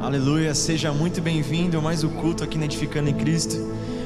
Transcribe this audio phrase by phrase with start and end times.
[0.00, 3.54] Aleluia, seja muito bem-vindo mais o culto aqui na Edificando em Cristo.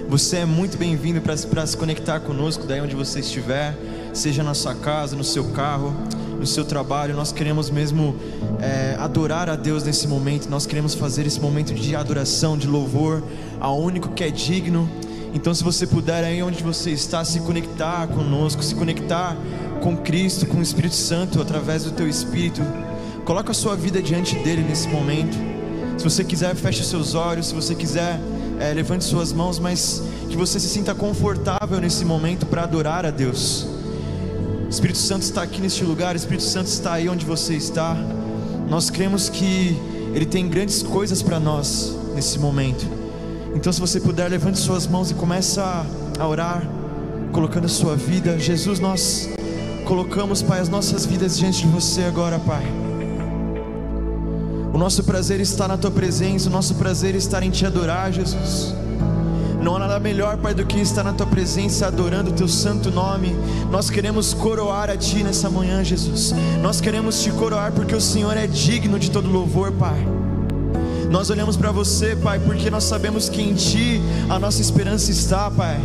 [0.09, 3.79] Você é muito bem-vindo para se conectar conosco, daí onde você estiver,
[4.13, 5.95] seja na sua casa, no seu carro,
[6.37, 7.15] no seu trabalho.
[7.15, 8.17] Nós queremos mesmo
[8.61, 13.23] é, adorar a Deus nesse momento, nós queremos fazer esse momento de adoração, de louvor
[13.61, 14.91] ao único que é digno.
[15.33, 19.37] Então, se você puder aí onde você está, se conectar conosco, se conectar
[19.81, 22.63] com Cristo, com o Espírito Santo, através do teu Espírito,
[23.25, 25.54] coloca a sua vida diante dele nesse momento.
[25.97, 27.47] Se você quiser, feche seus olhos.
[27.47, 28.21] Se você quiser,
[28.61, 33.11] é, levante suas mãos, mas que você se sinta confortável nesse momento para adorar a
[33.11, 33.67] Deus.
[34.65, 37.97] O Espírito Santo está aqui neste lugar, o Espírito Santo está aí onde você está.
[38.69, 39.79] Nós cremos que
[40.15, 42.85] Ele tem grandes coisas para nós nesse momento.
[43.55, 45.87] Então, se você puder, levante suas mãos e comece a
[46.27, 46.67] orar,
[47.33, 48.39] colocando a sua vida.
[48.39, 49.29] Jesus, nós
[49.85, 52.84] colocamos, Pai, as nossas vidas diante de você agora, Pai.
[54.75, 58.75] O nosso prazer está na tua presença, o nosso prazer está em te adorar, Jesus.
[59.63, 62.91] Não há nada melhor, Pai, do que estar na tua presença adorando o teu santo
[62.91, 63.37] nome.
[63.71, 66.35] Nós queremos coroar a ti nessa manhã, Jesus.
[66.61, 70.05] Nós queremos te coroar porque o Senhor é digno de todo louvor, Pai.
[71.09, 75.49] Nós olhamos para você, Pai, porque nós sabemos que em ti a nossa esperança está,
[75.53, 75.81] Pai.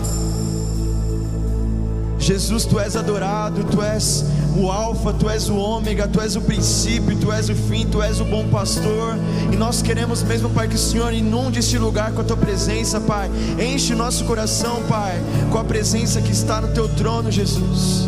[2.19, 4.25] Jesus, tu és adorado, tu és
[4.57, 8.03] o Alfa, tu és o Ômega, tu és o princípio, tu és o fim, tu
[8.03, 9.17] és o bom pastor.
[9.51, 12.99] E nós queremos mesmo, Pai, que o Senhor inunde este lugar com a tua presença,
[12.99, 13.31] Pai.
[13.57, 15.17] Enche o nosso coração, Pai,
[15.49, 18.07] com a presença que está no teu trono, Jesus.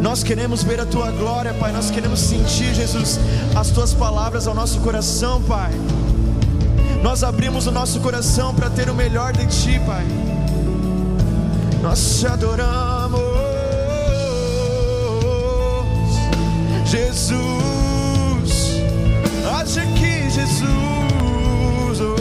[0.00, 1.72] Nós queremos ver a tua glória, Pai.
[1.72, 3.20] Nós queremos sentir, Jesus,
[3.54, 5.70] as tuas palavras ao nosso coração, Pai.
[7.02, 10.04] Nós abrimos o nosso coração para ter o melhor de ti, Pai.
[11.80, 12.97] Nós te adoramos.
[17.06, 18.82] Jesus,
[19.46, 20.66] haja aqui, Jesus.
[22.00, 22.16] Oh,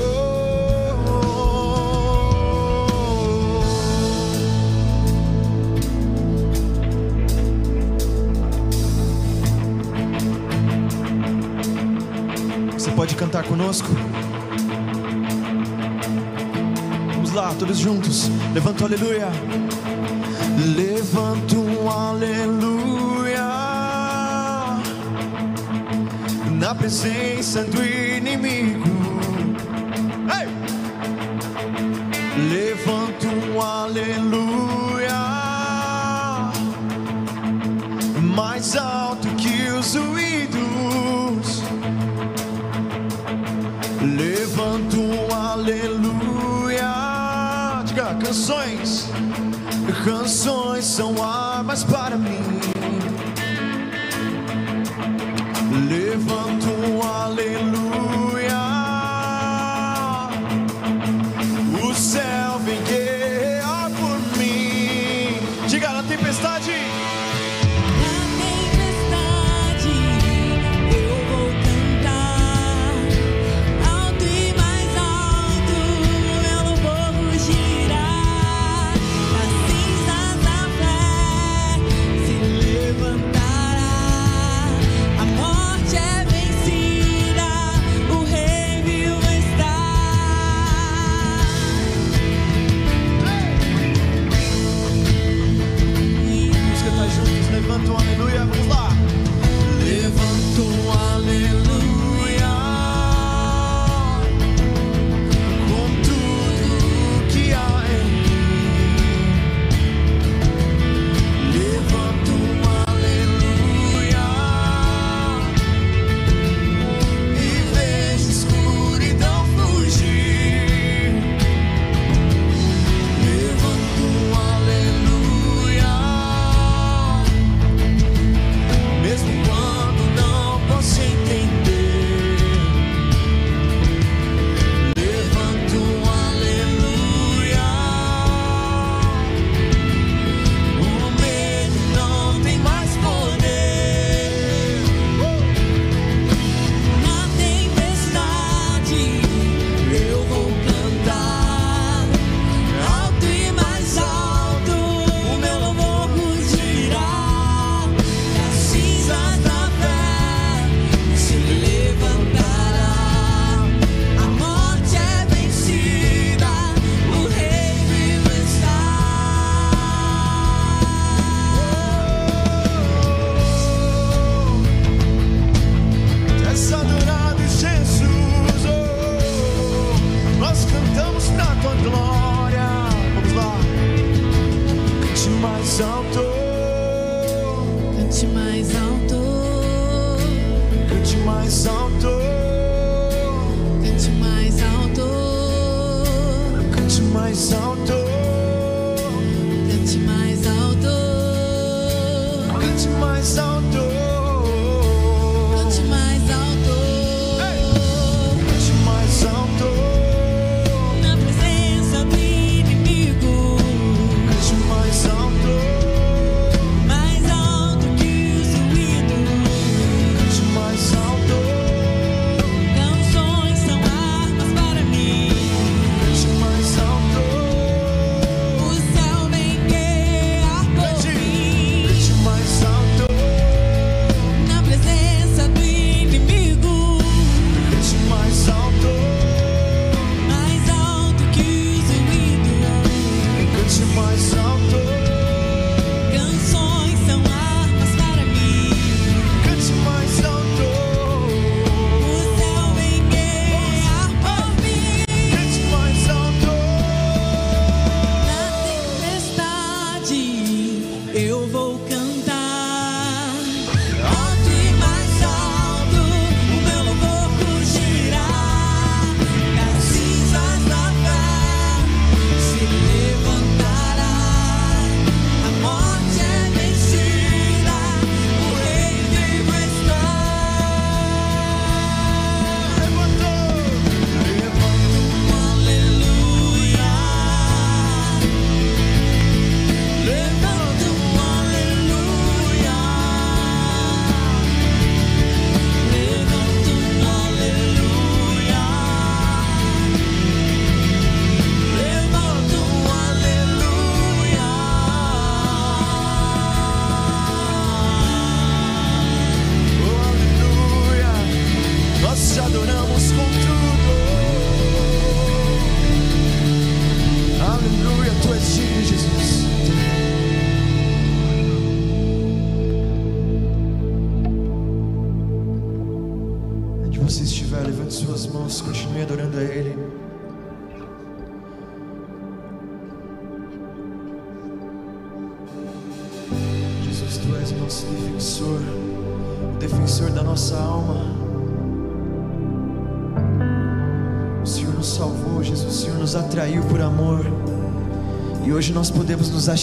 [12.71, 13.87] Você pode cantar conosco?
[17.15, 18.29] Vamos lá, todos juntos.
[18.53, 19.27] Levanta aleluia.
[20.75, 22.56] Levanta um aleluia.
[26.87, 28.87] Presença do inimigo.
[30.39, 30.47] Ei!
[33.27, 35.19] Um aleluia
[38.33, 41.61] mais alto que os ruídos.
[44.01, 46.93] Levanto um aleluia.
[47.83, 49.09] Diga canções,
[50.05, 52.46] canções são armas para mim.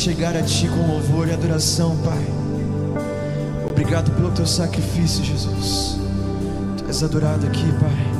[0.05, 2.27] Chegar a Ti com louvor e adoração, Pai.
[3.65, 5.99] Obrigado pelo Teu sacrifício, Jesus.
[6.77, 8.14] Tu és adorado aqui, Pai.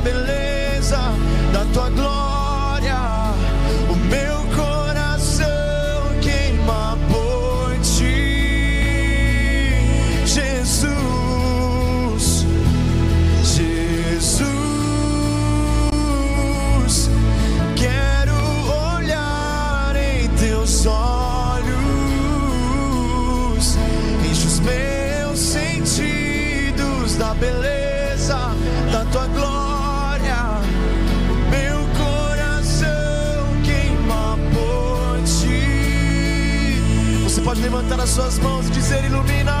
[0.00, 0.98] beleza,
[1.52, 2.29] da tua glória.
[37.90, 39.59] levantar as suas mãos e dizer: Ilumina.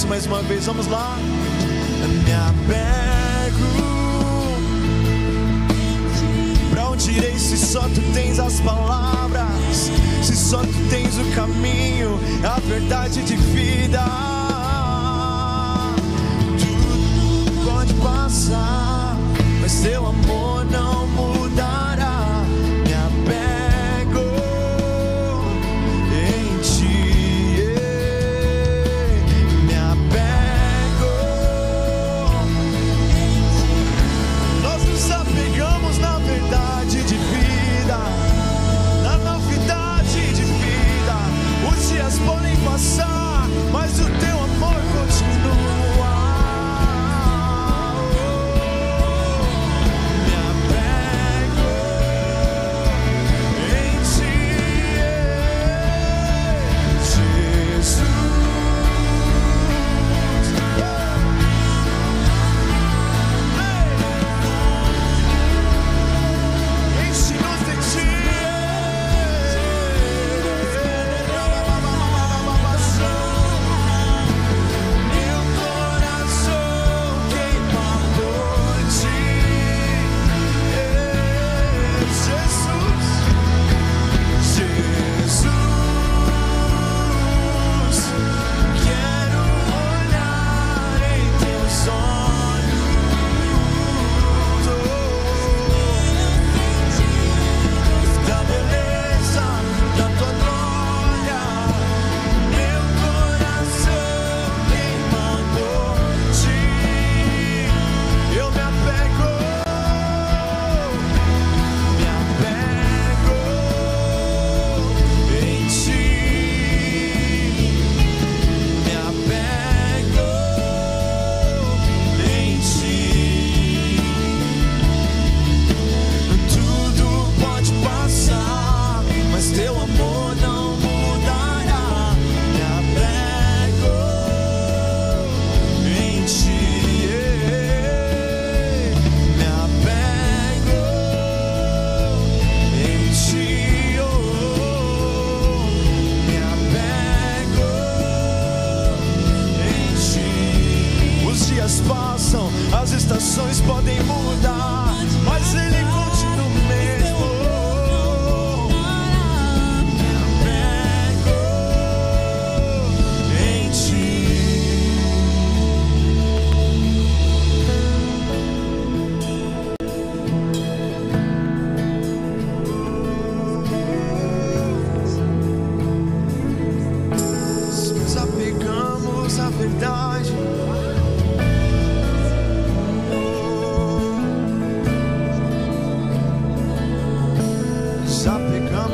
[0.00, 1.18] Isso mais uma vez, vamos lá.
[1.18, 3.60] Me apego.
[6.70, 9.90] Pra onde irei se só tu tens as palavras?
[10.22, 14.02] Se só tu tens o caminho, a verdade de vida.
[16.58, 19.18] Tudo pode passar,
[19.60, 21.39] mas teu amor não mudará.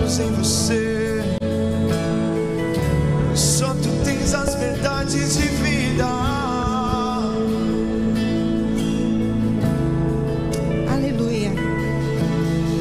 [0.06, 1.20] Apegamos em você.
[3.34, 6.06] Só tu tens as verdades de vida.
[10.92, 11.52] Aleluia.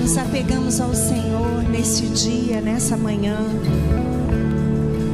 [0.01, 3.39] Nos apegamos ao Senhor neste dia, nessa manhã.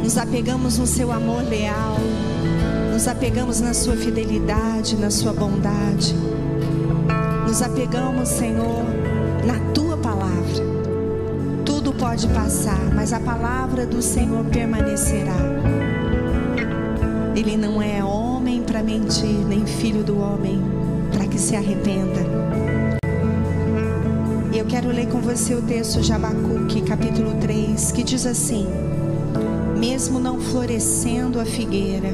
[0.04, 1.98] Nos apegamos no seu amor leal.
[2.94, 6.14] Nos apegamos na sua fidelidade, na sua bondade.
[7.48, 8.84] Nos apegamos, Senhor,
[9.46, 9.91] na tua
[12.12, 15.38] pode passar, mas a palavra do Senhor permanecerá.
[17.34, 20.62] Ele não é homem para mentir, nem filho do homem
[21.14, 22.20] para que se arrependa.
[24.52, 28.68] E eu quero ler com você o texto de Abacuque, capítulo 3, que diz assim:
[29.80, 32.14] Mesmo não florescendo a figueira,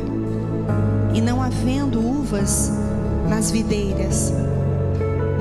[1.12, 2.71] e não havendo uvas
[3.27, 4.31] nas videiras,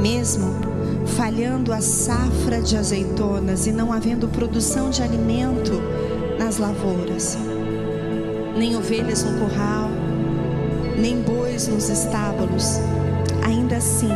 [0.01, 0.66] mesmo
[1.07, 5.73] falhando a safra de azeitonas e não havendo produção de alimento
[6.39, 7.39] nas lavouras,
[8.57, 9.91] nem ovelhas no curral,
[10.99, 12.81] nem bois nos estábulos,
[13.45, 14.11] ainda assim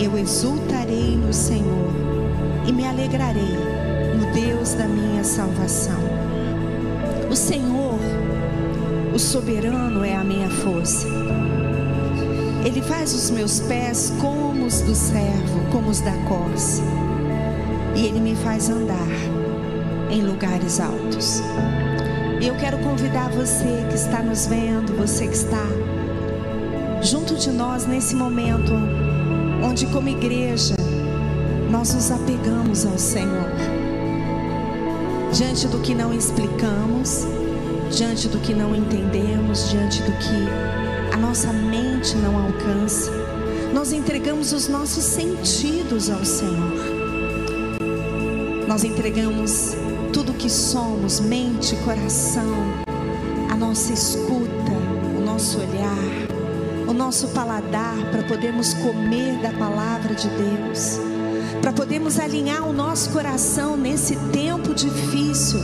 [0.00, 1.92] eu exultarei no Senhor
[2.66, 3.56] e me alegrarei
[4.18, 6.00] no Deus da minha salvação.
[7.30, 7.98] O Senhor,
[9.14, 11.06] o soberano, é a minha força.
[12.64, 14.12] Ele faz os meus pés
[14.66, 16.82] os do servo, como os da corça.
[17.94, 19.08] E ele me faz andar
[20.10, 21.40] em lugares altos.
[22.40, 25.66] E eu quero convidar você que está nos vendo, você que está
[27.02, 28.72] junto de nós nesse momento,
[29.62, 30.74] onde como igreja
[31.70, 33.50] nós nos apegamos ao Senhor.
[35.32, 37.26] Diante do que não explicamos,
[37.90, 43.23] diante do que não entendemos, diante do que a nossa mente não alcança,
[43.74, 46.78] nós entregamos os nossos sentidos ao Senhor.
[48.68, 49.74] Nós entregamos
[50.12, 52.54] tudo que somos, mente, coração,
[53.50, 54.70] a nossa escuta,
[55.18, 61.00] o nosso olhar, o nosso paladar para podermos comer da palavra de Deus,
[61.60, 65.58] para podermos alinhar o nosso coração nesse tempo difícil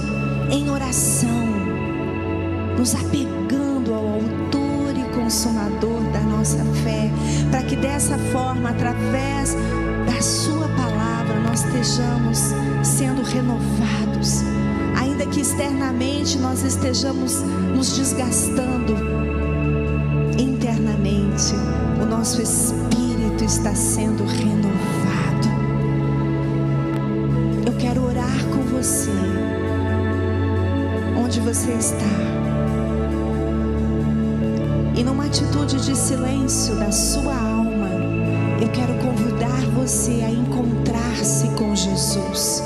[0.51, 1.46] em oração,
[2.77, 5.70] nos apegando ao autor e consumador
[6.40, 7.11] nossa fé,
[7.50, 9.55] para que dessa forma, através
[10.07, 12.38] da sua palavra, nós estejamos
[12.83, 14.42] sendo renovados,
[14.98, 17.42] ainda que externamente nós estejamos
[17.76, 18.94] nos desgastando,
[20.38, 21.55] internamente
[22.00, 25.46] o nosso espírito está sendo renovado.
[27.66, 29.11] Eu quero orar com você,
[31.22, 32.50] onde você está.
[35.01, 37.89] E numa atitude de silêncio da sua alma,
[38.61, 42.63] eu quero convidar você a encontrar-se com Jesus.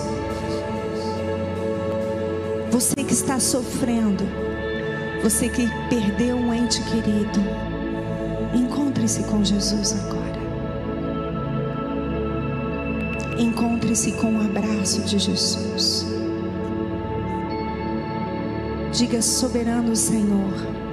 [2.72, 4.24] Você que está sofrendo,
[5.22, 7.38] você que perdeu um ente querido,
[8.52, 10.40] encontre-se com Jesus agora.
[13.38, 16.04] Encontre-se com o abraço de Jesus.
[18.92, 20.83] Diga, soberano Senhor,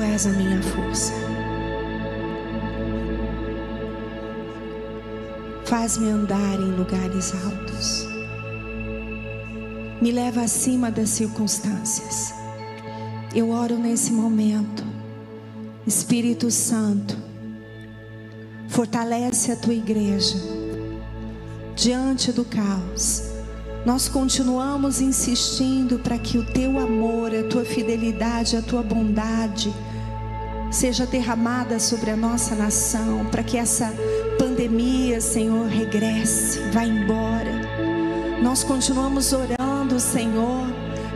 [0.00, 1.12] Tu és a minha força.
[5.66, 8.08] Faz-me andar em lugares altos.
[10.00, 12.32] Me leva acima das circunstâncias.
[13.34, 14.82] Eu oro nesse momento.
[15.86, 17.14] Espírito Santo,
[18.68, 20.38] fortalece a tua igreja
[21.76, 23.24] diante do caos.
[23.84, 29.70] Nós continuamos insistindo para que o teu amor, a tua fidelidade, a tua bondade
[30.70, 33.92] seja derramada sobre a nossa nação, para que essa
[34.38, 37.50] pandemia, Senhor, regresse, vá embora.
[38.42, 40.66] Nós continuamos orando, Senhor,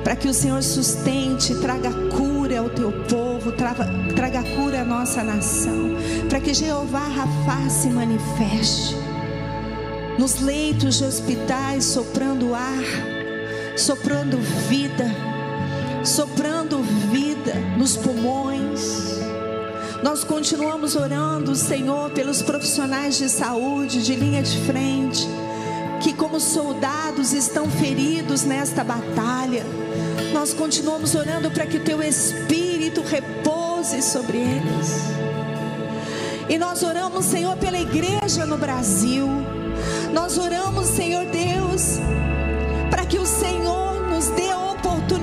[0.02, 5.22] para que o Senhor sustente, traga cura ao teu povo, traga, traga cura à nossa
[5.22, 5.96] nação,
[6.28, 8.96] para que Jeová Rafá se manifeste
[10.18, 12.84] nos leitos de hospitais, soprando ar,
[13.76, 14.38] soprando
[14.68, 15.10] vida,
[16.04, 19.13] soprando vida nos pulmões.
[20.04, 25.26] Nós continuamos orando, Senhor, pelos profissionais de saúde de linha de frente,
[26.02, 29.64] que como soldados estão feridos nesta batalha.
[30.30, 35.04] Nós continuamos orando para que o teu espírito repouse sobre eles.
[36.50, 39.26] E nós oramos, Senhor, pela igreja no Brasil.
[40.12, 41.98] Nós oramos, Senhor Deus,
[42.90, 44.52] para que o Senhor nos dê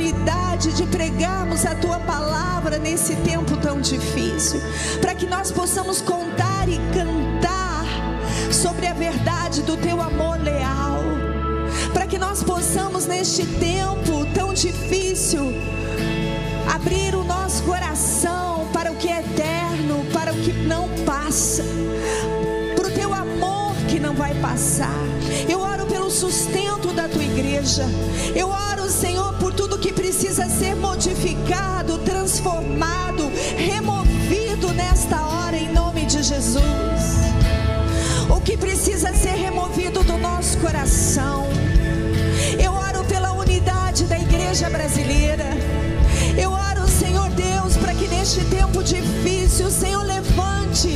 [0.02, 4.60] oportunidade de pregarmos a tua palavra nesse tempo tão difícil,
[5.00, 7.86] para que nós possamos contar e cantar
[8.52, 11.04] sobre a verdade do teu amor leal,
[11.94, 15.54] para que nós possamos neste tempo tão difícil
[16.74, 21.64] abrir o nosso coração para o que é eterno, para o que não passa,
[22.76, 24.98] para o teu amor que não vai passar.
[25.48, 27.86] Eu oro pelo sustento da tua igreja.
[28.36, 36.06] Eu oro, Senhor, por tudo que precisa ser modificado, transformado, removido nesta hora, em nome
[36.06, 36.62] de Jesus.
[38.30, 41.48] O que precisa ser removido do nosso coração.
[42.62, 45.46] Eu oro pela unidade da igreja brasileira.
[46.38, 50.90] Eu oro, Senhor Deus, para que neste tempo difícil, o Senhor levante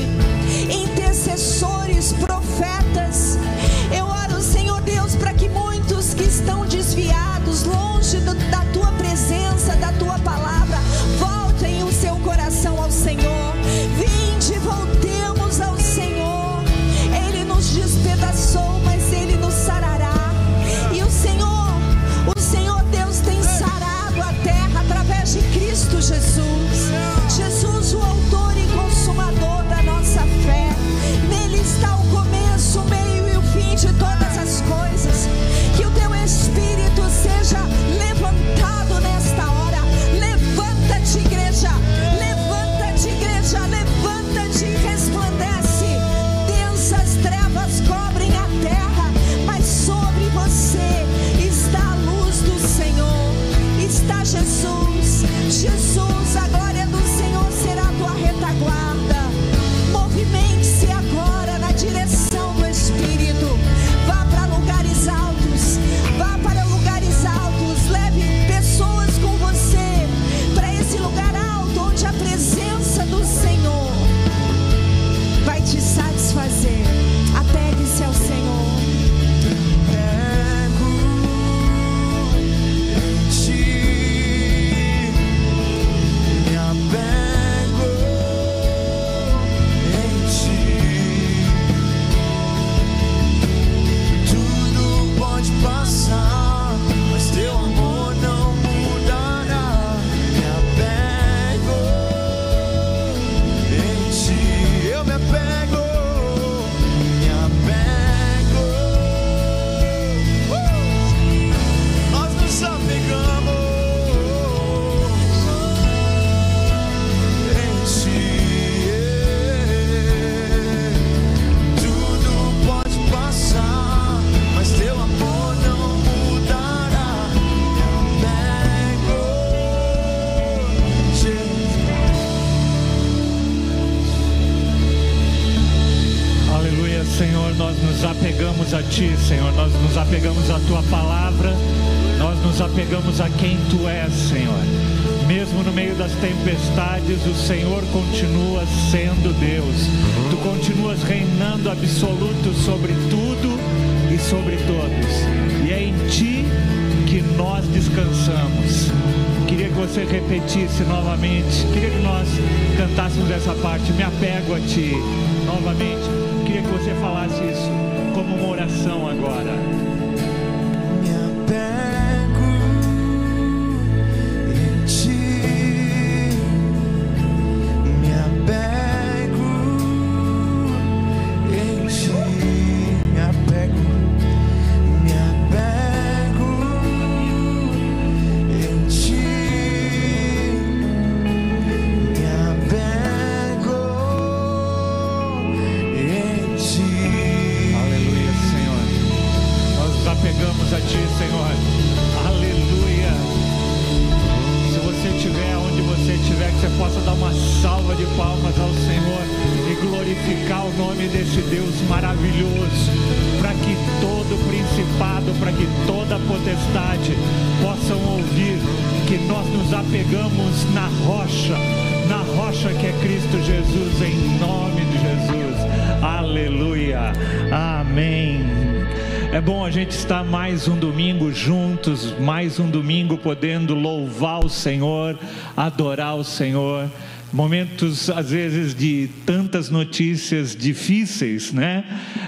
[232.19, 235.17] mais um domingo podendo louvar o Senhor,
[235.55, 236.89] adorar o Senhor.
[237.33, 241.83] Momentos, às vezes, de tantas notícias difíceis, né?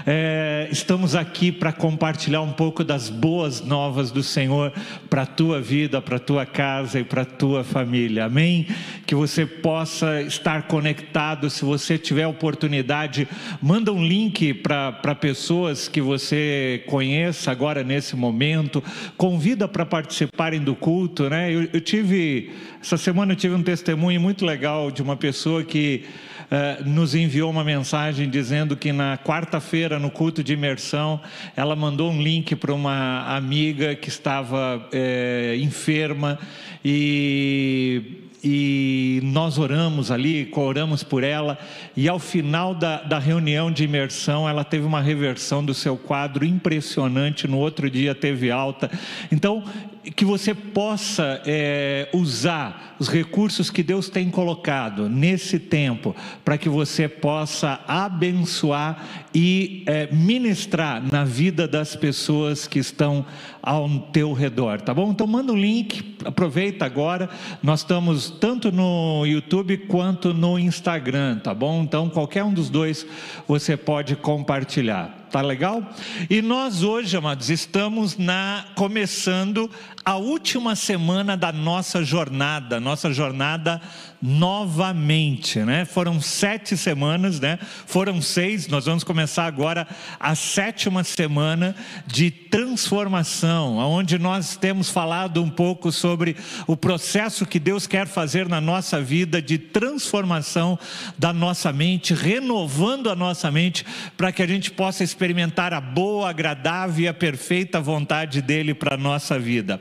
[0.06, 4.72] É, estamos aqui para compartilhar um pouco das boas novas do Senhor
[5.18, 8.26] para a tua vida, para a tua casa e para a tua família.
[8.26, 8.68] Amém?
[9.04, 11.50] Que você possa estar conectado.
[11.50, 13.26] Se você tiver oportunidade,
[13.60, 18.80] manda um link para pessoas que você conheça agora nesse momento.
[19.16, 21.52] Convida para participarem do culto, né?
[21.52, 26.04] Eu, eu tive essa semana eu tive um testemunho muito legal de uma pessoa que
[26.50, 31.20] eh, nos enviou uma mensagem dizendo que na quarta-feira, no culto de imersão,
[31.54, 36.38] ela mandou um link para uma amiga que estava eh, enferma
[36.84, 41.58] e e nós oramos ali, oramos por ela,
[41.96, 46.44] e ao final da, da reunião de imersão, ela teve uma reversão do seu quadro
[46.44, 48.90] impressionante, no outro dia teve alta.
[49.32, 49.64] Então,
[50.14, 56.68] que você possa é, usar os recursos que Deus tem colocado nesse tempo, para que
[56.68, 63.24] você possa abençoar e é, ministrar na vida das pessoas que estão
[63.62, 65.10] ao teu redor, tá bom?
[65.10, 67.28] Então manda um link, aproveita agora.
[67.62, 71.82] Nós estamos tanto no YouTube quanto no Instagram, tá bom?
[71.82, 73.06] Então qualquer um dos dois
[73.46, 75.26] você pode compartilhar.
[75.30, 75.82] Tá legal?
[76.30, 79.70] E nós hoje, amados, estamos na começando
[80.08, 83.78] a última semana da nossa jornada, nossa jornada
[84.22, 85.84] novamente, né?
[85.84, 87.58] Foram sete semanas, né?
[87.86, 88.66] Foram seis.
[88.68, 89.86] Nós vamos começar agora
[90.18, 96.36] a sétima semana de transformação, onde nós temos falado um pouco sobre
[96.66, 100.78] o processo que Deus quer fazer na nossa vida de transformação
[101.18, 103.84] da nossa mente, renovando a nossa mente
[104.16, 108.94] para que a gente possa experimentar a boa, agradável e a perfeita vontade dele para
[108.94, 109.78] a nossa vida.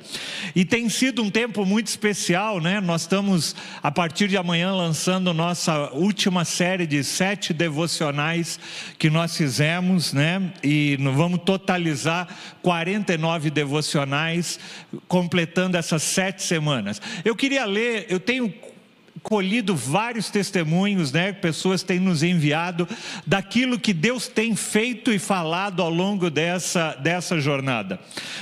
[0.55, 2.80] E tem sido um tempo muito especial, né?
[2.82, 8.59] Nós estamos, a partir de amanhã, lançando nossa última série de sete devocionais
[8.97, 10.51] que nós fizemos, né?
[10.63, 12.28] E vamos totalizar
[12.61, 14.59] 49 devocionais,
[15.07, 17.01] completando essas sete semanas.
[17.24, 18.53] Eu queria ler, eu tenho
[19.24, 21.32] colhido vários testemunhos, né?
[21.32, 22.88] Pessoas têm nos enviado
[23.26, 27.99] daquilo que Deus tem feito e falado ao longo dessa, dessa jornada.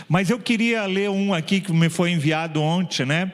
[0.08, 3.32] Mas eu queria ler um aqui que me foi enviado ontem, né?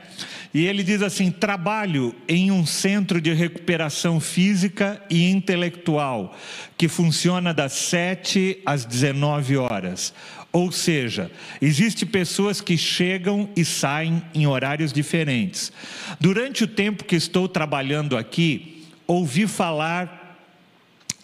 [0.53, 6.35] E ele diz assim: trabalho em um centro de recuperação física e intelectual
[6.77, 10.13] que funciona das 7 às 19 horas.
[10.53, 11.31] Ou seja,
[11.61, 15.71] existem pessoas que chegam e saem em horários diferentes.
[16.19, 20.20] Durante o tempo que estou trabalhando aqui, ouvi falar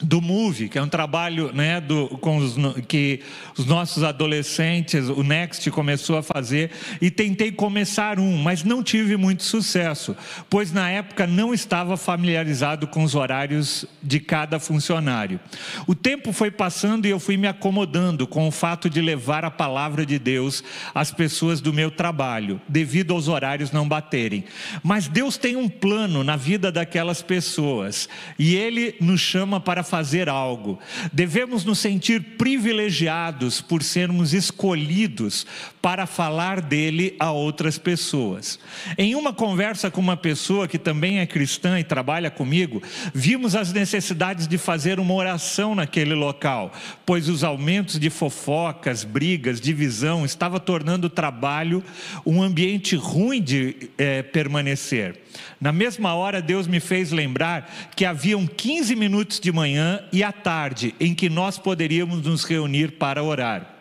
[0.02, 2.56] do Move, que é um trabalho né, do, com os,
[2.88, 3.22] que
[3.58, 6.72] os nossos adolescentes, o Next começou a fazer,
[7.02, 10.16] e tentei começar um, mas não tive muito sucesso,
[10.50, 15.40] pois na época não estava familiarizado com os horários de cada funcionário.
[15.88, 19.52] O tempo foi passando e eu fui me acomodando com o fato de levar a
[19.52, 24.44] palavra de Deus às pessoas do meu trabalho, devido aos horários não baterem.
[24.84, 30.30] Mas Deus tem um plano na vida daquelas pessoas, e Ele nos chama para fazer
[30.30, 30.78] algo.
[31.12, 35.46] Devemos nos sentir privilegiados por sermos escolhidos
[35.82, 38.60] para falar dele a outras pessoas.
[38.98, 42.82] Em uma conversa com uma pessoa que também é cristã e trabalha comigo,
[43.14, 46.72] vimos as necessidades de fazer uma oração naquele local,
[47.06, 51.84] pois os aumentos de fofocas, brigas, divisão estava tornando o trabalho
[52.26, 55.22] um ambiente ruim de é, permanecer.
[55.60, 59.77] Na mesma hora, Deus me fez lembrar que haviam 15 minutos de manhã
[60.12, 63.78] e à tarde em que nós poderíamos nos reunir para orar.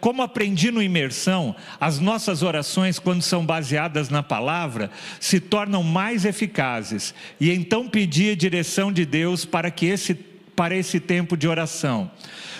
[0.00, 6.24] Como aprendi no imersão, as nossas orações, quando são baseadas na palavra, se tornam mais
[6.24, 7.14] eficazes.
[7.40, 10.14] E então pedi a direção de Deus para que esse
[10.54, 12.10] para esse tempo de oração.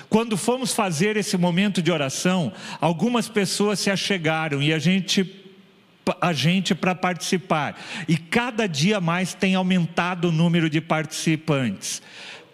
[0.08, 5.34] Quando fomos fazer esse momento de oração, algumas pessoas se achegaram e a gente
[6.20, 7.78] a gente para participar.
[8.06, 12.00] E cada dia mais tem aumentado o número de participantes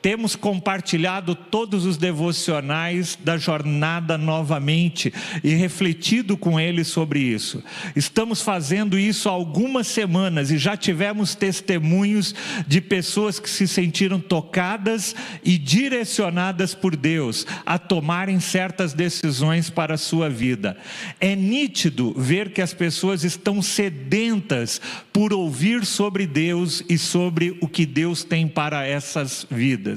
[0.05, 5.11] temos compartilhado todos os devocionais da jornada novamente
[5.43, 7.65] e refletido com eles sobre isso.
[7.97, 12.35] Estamos fazendo isso há algumas semanas e já tivemos testemunhos
[12.67, 19.95] de pessoas que se sentiram tocadas e direcionadas por Deus a tomarem certas decisões para
[19.95, 20.77] a sua vida.
[21.19, 27.67] É nítido ver que as pessoas estão sedentas por ouvir sobre Deus e sobre o
[27.67, 29.94] que Deus tem para essas vidas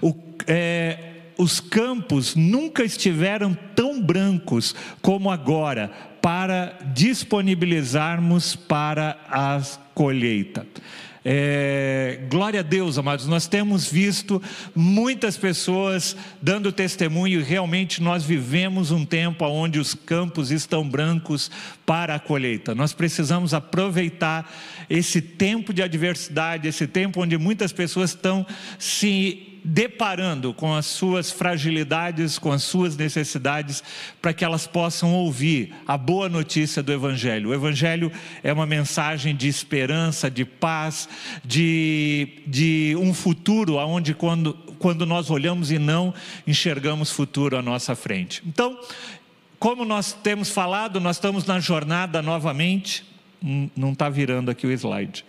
[0.00, 0.14] O,
[0.46, 5.90] é, os campos nunca estiveram tão brancos como agora
[6.20, 9.60] para disponibilizarmos para a
[9.94, 10.66] colheita.
[11.24, 14.42] É, glória a Deus, amados, nós temos visto
[14.74, 21.50] muitas pessoas dando testemunho e realmente nós vivemos um tempo onde os campos estão brancos
[21.86, 22.74] para a colheita.
[22.74, 24.52] Nós precisamos aproveitar
[24.90, 28.44] esse tempo de adversidade, esse tempo onde muitas pessoas estão
[28.78, 33.82] se deparando com as suas fragilidades, com as suas necessidades,
[34.20, 37.50] para que elas possam ouvir a boa notícia do Evangelho.
[37.50, 38.10] O Evangelho
[38.42, 41.08] é uma mensagem de esperança, de paz,
[41.44, 46.12] de, de um futuro onde, quando, quando nós olhamos e não
[46.46, 48.42] enxergamos futuro à nossa frente.
[48.46, 48.78] Então,
[49.58, 53.04] como nós temos falado, nós estamos na jornada novamente.
[53.40, 55.24] Hum, não está virando aqui o slide.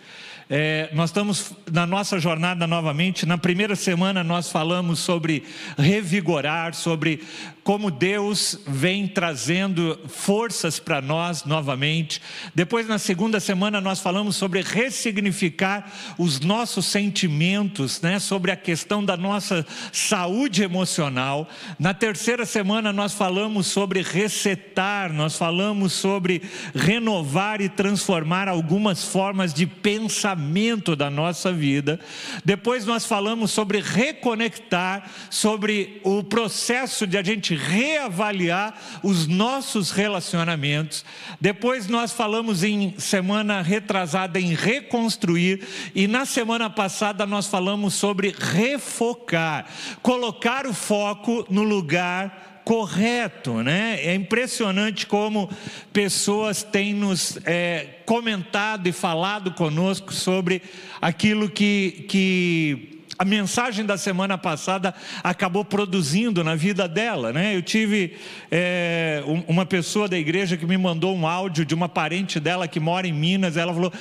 [0.48, 3.24] É, nós estamos na nossa jornada novamente.
[3.24, 5.44] Na primeira semana, nós falamos sobre
[5.78, 7.22] revigorar, sobre
[7.64, 12.20] como Deus vem trazendo forças para nós novamente.
[12.54, 18.18] Depois, na segunda semana, nós falamos sobre ressignificar os nossos sentimentos, né?
[18.18, 21.48] sobre a questão da nossa saúde emocional.
[21.78, 26.42] Na terceira semana, nós falamos sobre resetar, nós falamos sobre
[26.74, 31.98] renovar e transformar algumas formas de pensamento da nossa vida.
[32.44, 41.04] Depois, nós falamos sobre reconectar, sobre o processo de a gente reavaliar os nossos relacionamentos.
[41.40, 45.62] Depois nós falamos em semana retrasada em reconstruir
[45.94, 49.66] e na semana passada nós falamos sobre refocar,
[50.02, 54.00] colocar o foco no lugar correto, né?
[54.00, 55.50] É impressionante como
[55.92, 60.62] pessoas têm nos é, comentado e falado conosco sobre
[61.00, 67.56] aquilo que, que a mensagem da semana passada acabou produzindo na vida dela, né?
[67.56, 68.16] Eu tive
[68.50, 72.80] é, uma pessoa da igreja que me mandou um áudio de uma parente dela que
[72.80, 73.56] mora em Minas.
[73.56, 73.92] Ela falou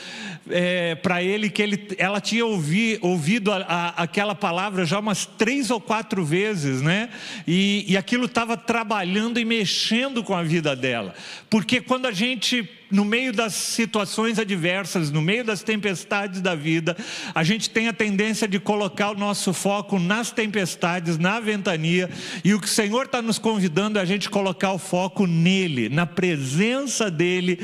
[0.49, 5.25] é, para ele que ele, ela tinha ouvi, ouvido a, a, aquela palavra já umas
[5.25, 7.09] três ou quatro vezes, né?
[7.47, 11.13] E, e aquilo estava trabalhando e mexendo com a vida dela,
[11.49, 16.95] porque quando a gente no meio das situações adversas, no meio das tempestades da vida,
[17.33, 22.09] a gente tem a tendência de colocar o nosso foco nas tempestades, na ventania,
[22.43, 25.89] e o que o Senhor está nos convidando é a gente colocar o foco nele,
[25.89, 27.59] na presença dele,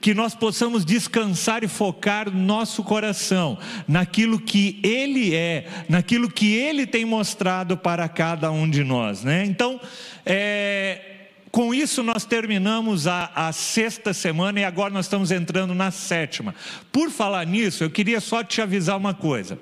[0.00, 6.86] que nós possamos descansar e focar nosso coração naquilo que ele é, naquilo que ele
[6.86, 9.44] tem mostrado para cada um de nós, né?
[9.44, 9.80] Então,
[10.24, 11.09] é,
[11.50, 16.54] com isso, nós terminamos a, a, sexta semana e agora nós estamos entrando na sétima.
[16.92, 19.58] Por falar nisso, eu queria só te avisar uma coisa.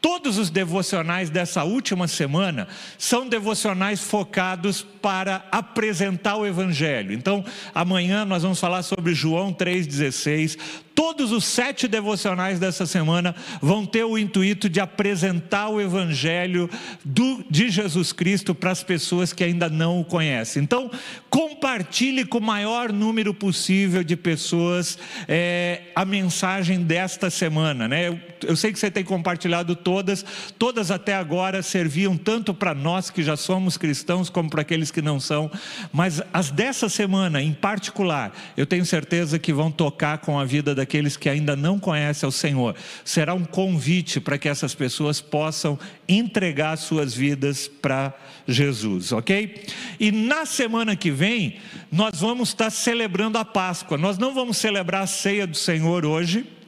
[0.00, 7.12] Todos os devocionais dessa última semana são devocionais focados para apresentar o Evangelho.
[7.12, 7.44] Então,
[7.74, 10.58] amanhã nós vamos falar sobre João 3,16.
[10.94, 16.68] Todos os sete devocionais dessa semana vão ter o intuito de apresentar o Evangelho
[17.02, 20.62] do, de Jesus Cristo para as pessoas que ainda não o conhecem.
[20.62, 20.90] Então,
[21.30, 27.88] compartilhe com o maior número possível de pessoas é, a mensagem desta semana.
[27.88, 28.08] Né?
[28.08, 30.24] Eu, eu sei que você tem compartilhado todas,
[30.56, 35.02] todas até agora serviam tanto para nós que já somos cristãos, como para aqueles que
[35.02, 35.50] não são,
[35.92, 40.76] mas as dessa semana em particular, eu tenho certeza que vão tocar com a vida
[40.76, 42.76] daqueles que ainda não conhecem o Senhor.
[43.04, 45.76] Será um convite para que essas pessoas possam
[46.08, 48.14] entregar suas vidas para
[48.46, 49.60] Jesus, ok?
[49.98, 51.56] E na semana que vem,
[51.90, 53.98] nós vamos estar celebrando a Páscoa.
[53.98, 56.59] Nós não vamos celebrar a ceia do Senhor hoje.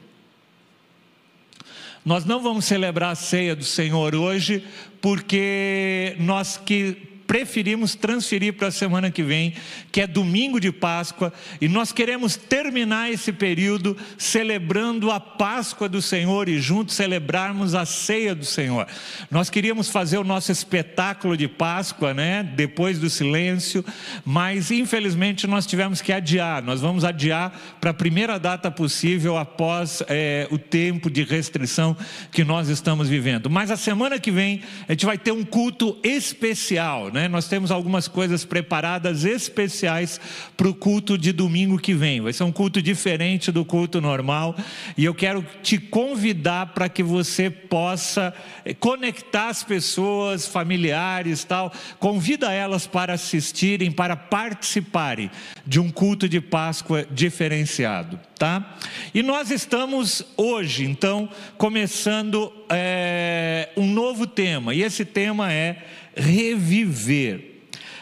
[2.05, 4.65] Nós não vamos celebrar a ceia do Senhor hoje,
[5.01, 9.53] porque nós que preferimos transferir para a semana que vem,
[9.91, 16.01] que é domingo de Páscoa, e nós queremos terminar esse período celebrando a Páscoa do
[16.01, 18.87] Senhor e juntos celebrarmos a ceia do Senhor.
[19.29, 23.83] Nós queríamos fazer o nosso espetáculo de Páscoa, né, depois do silêncio,
[24.25, 26.61] mas infelizmente nós tivemos que adiar.
[26.61, 31.95] Nós vamos adiar para a primeira data possível após é, o tempo de restrição
[32.31, 33.49] que nós estamos vivendo.
[33.49, 37.27] Mas a semana que vem a gente vai ter um culto especial, né?
[37.27, 40.19] Nós temos algumas coisas preparadas especiais
[40.57, 42.19] para o culto de domingo que vem.
[42.19, 44.55] Vai ser um culto diferente do culto normal.
[44.97, 48.33] E eu quero te convidar para que você possa
[48.65, 51.71] eh, conectar as pessoas, familiares tal.
[51.99, 55.29] Convida elas para assistirem, para participarem
[55.65, 58.19] de um culto de Páscoa diferenciado.
[58.37, 58.75] Tá?
[59.13, 65.85] E nós estamos hoje, então, começando é, um novo tema, e esse tema é
[66.15, 67.51] reviver.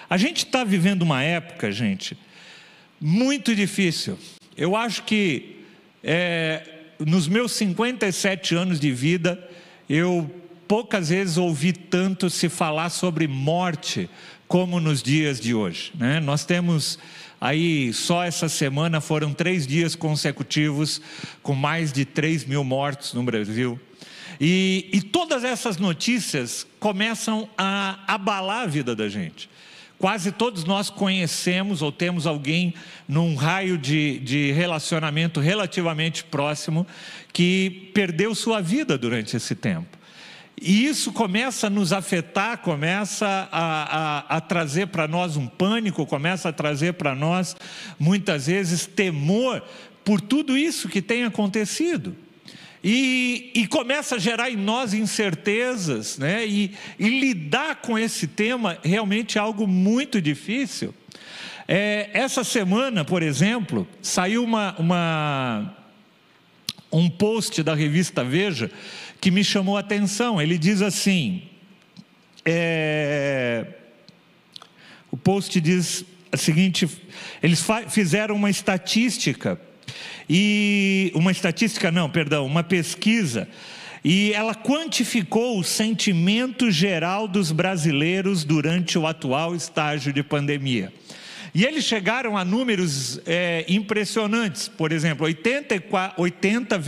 [0.09, 2.17] A gente está vivendo uma época, gente,
[2.99, 4.17] muito difícil.
[4.57, 5.57] Eu acho que
[6.03, 6.63] é,
[6.99, 9.49] nos meus 57 anos de vida,
[9.89, 10.29] eu
[10.67, 14.09] poucas vezes ouvi tanto se falar sobre morte
[14.47, 15.91] como nos dias de hoje.
[15.95, 16.19] Né?
[16.19, 16.97] Nós temos
[17.39, 21.01] aí, só essa semana foram três dias consecutivos
[21.41, 23.79] com mais de 3 mil mortos no Brasil.
[24.43, 29.47] E, e todas essas notícias começam a abalar a vida da gente.
[29.99, 32.73] Quase todos nós conhecemos ou temos alguém
[33.07, 36.87] num raio de, de relacionamento relativamente próximo
[37.31, 39.95] que perdeu sua vida durante esse tempo.
[40.59, 46.03] E isso começa a nos afetar, começa a, a, a trazer para nós um pânico,
[46.07, 47.55] começa a trazer para nós,
[47.99, 49.61] muitas vezes, temor
[50.03, 52.15] por tudo isso que tem acontecido.
[52.83, 56.47] E, e, começa a gerar em nós incertezas, né?
[56.47, 60.91] E, e lidar com esse tema realmente é algo muito difícil.
[61.67, 65.77] É, essa semana, por exemplo, saiu uma, uma,
[66.91, 68.71] um post da revista Veja
[69.21, 70.41] que me chamou a atenção.
[70.41, 71.43] Ele diz assim:
[72.43, 73.67] é,
[75.11, 76.89] o post diz a seguinte:
[77.43, 79.61] eles fizeram uma estatística
[80.33, 83.49] e uma estatística, não, perdão, uma pesquisa,
[84.01, 90.93] e ela quantificou o sentimento geral dos brasileiros durante o atual estágio de pandemia.
[91.53, 94.69] E eles chegaram a números é, impressionantes.
[94.69, 96.79] Por exemplo, 80,4% 80,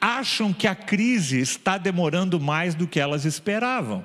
[0.00, 4.04] acham que a crise está demorando mais do que elas esperavam.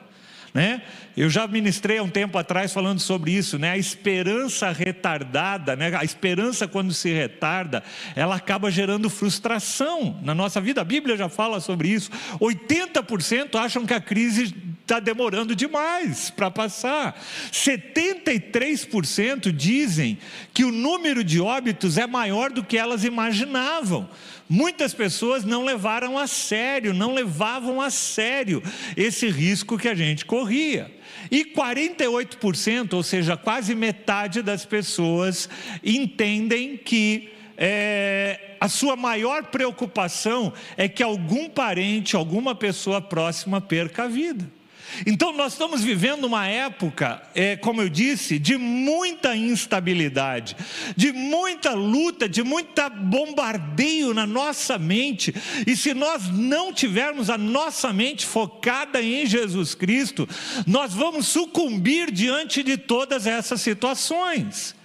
[0.54, 0.82] Né?
[1.16, 3.72] Eu já ministrei há um tempo atrás falando sobre isso, né?
[3.72, 5.96] A esperança retardada, né?
[5.96, 7.84] A esperança quando se retarda,
[8.16, 10.82] ela acaba gerando frustração na nossa vida.
[10.82, 12.10] A Bíblia já fala sobre isso.
[12.40, 17.22] 80% acham que a crise está demorando demais para passar.
[17.52, 20.18] 73% dizem
[20.52, 24.10] que o número de óbitos é maior do que elas imaginavam.
[24.52, 28.64] Muitas pessoas não levaram a sério, não levavam a sério
[28.98, 30.92] esse risco que a gente corria.
[31.30, 35.48] E 48%, ou seja, quase metade das pessoas,
[35.84, 44.06] entendem que é, a sua maior preocupação é que algum parente, alguma pessoa próxima perca
[44.06, 44.59] a vida.
[45.06, 50.56] Então, nós estamos vivendo uma época, é, como eu disse, de muita instabilidade,
[50.96, 55.34] de muita luta, de muita bombardeio na nossa mente.
[55.66, 60.28] E se nós não tivermos a nossa mente focada em Jesus Cristo,
[60.66, 64.76] nós vamos sucumbir diante de todas essas situações.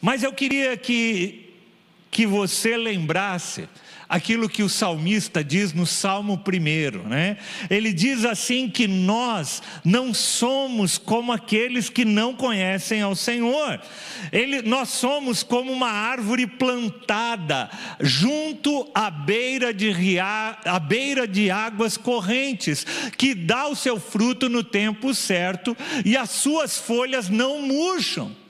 [0.00, 1.50] Mas eu queria que,
[2.10, 3.68] que você lembrasse
[4.14, 7.36] aquilo que o salmista diz no Salmo 1, né?
[7.68, 13.80] Ele diz assim que nós não somos como aqueles que não conhecem ao Senhor.
[14.30, 17.68] Ele, nós somos como uma árvore plantada
[18.00, 22.86] junto à beira de à beira de águas correntes,
[23.18, 28.43] que dá o seu fruto no tempo certo e as suas folhas não murcham.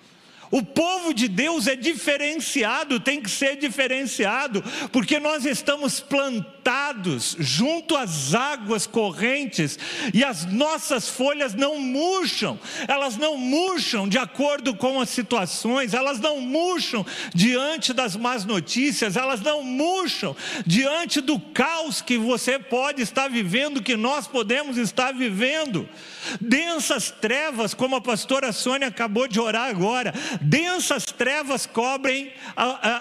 [0.54, 7.36] O povo de Deus é diferenciado, tem que ser diferenciado, porque nós estamos plantados plantados
[7.38, 9.78] junto às águas correntes
[10.14, 12.58] e as nossas folhas não murcham,
[12.88, 17.04] elas não murcham de acordo com as situações, elas não murcham
[17.34, 20.34] diante das más notícias, elas não murcham
[20.66, 25.86] diante do caos que você pode estar vivendo, que nós podemos estar vivendo.
[26.40, 32.32] Densas trevas, como a pastora Sônia acabou de orar agora, densas trevas cobrem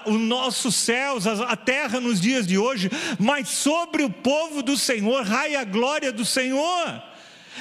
[0.05, 4.75] os nossos céus, a, a terra nos dias de hoje, mas sobre o povo do
[4.77, 7.03] Senhor raia a glória do Senhor.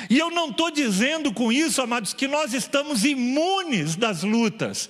[0.09, 4.89] E eu não estou dizendo com isso, amados, que nós estamos imunes das lutas.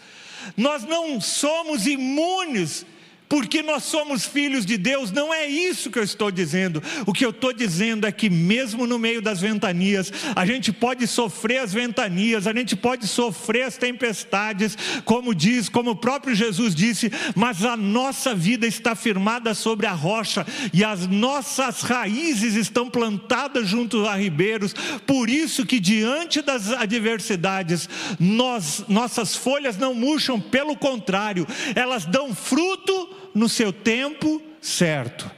[0.56, 2.86] Nós não somos imunes
[3.32, 6.82] porque nós somos filhos de Deus, não é isso que eu estou dizendo.
[7.06, 11.06] O que eu estou dizendo é que, mesmo no meio das ventanias, a gente pode
[11.06, 14.76] sofrer as ventanias, a gente pode sofrer as tempestades,
[15.06, 19.92] como diz, como o próprio Jesus disse, mas a nossa vida está firmada sobre a
[19.92, 24.74] rocha e as nossas raízes estão plantadas junto a ribeiros,
[25.06, 27.88] por isso que diante das adversidades,
[28.20, 35.30] nós, nossas folhas não murcham, pelo contrário, elas dão fruto no seu tempo certo.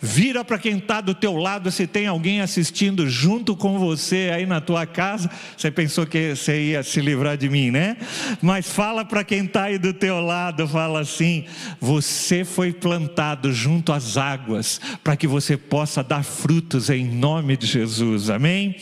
[0.00, 4.46] Vira para quem está do teu lado, se tem alguém assistindo junto com você aí
[4.46, 5.28] na tua casa.
[5.56, 7.96] Você pensou que você ia se livrar de mim, né?
[8.40, 11.46] Mas fala para quem está aí do teu lado, fala assim:
[11.80, 17.66] você foi plantado junto às águas para que você possa dar frutos em nome de
[17.66, 18.30] Jesus.
[18.30, 18.76] Amém?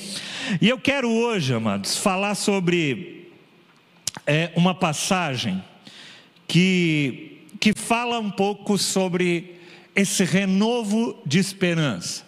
[0.60, 3.30] E eu quero hoje, amados, falar sobre
[4.26, 5.64] é, uma passagem
[6.46, 7.36] que que
[7.87, 9.61] fala um pouco sobre
[9.95, 12.24] esse renovo de esperança,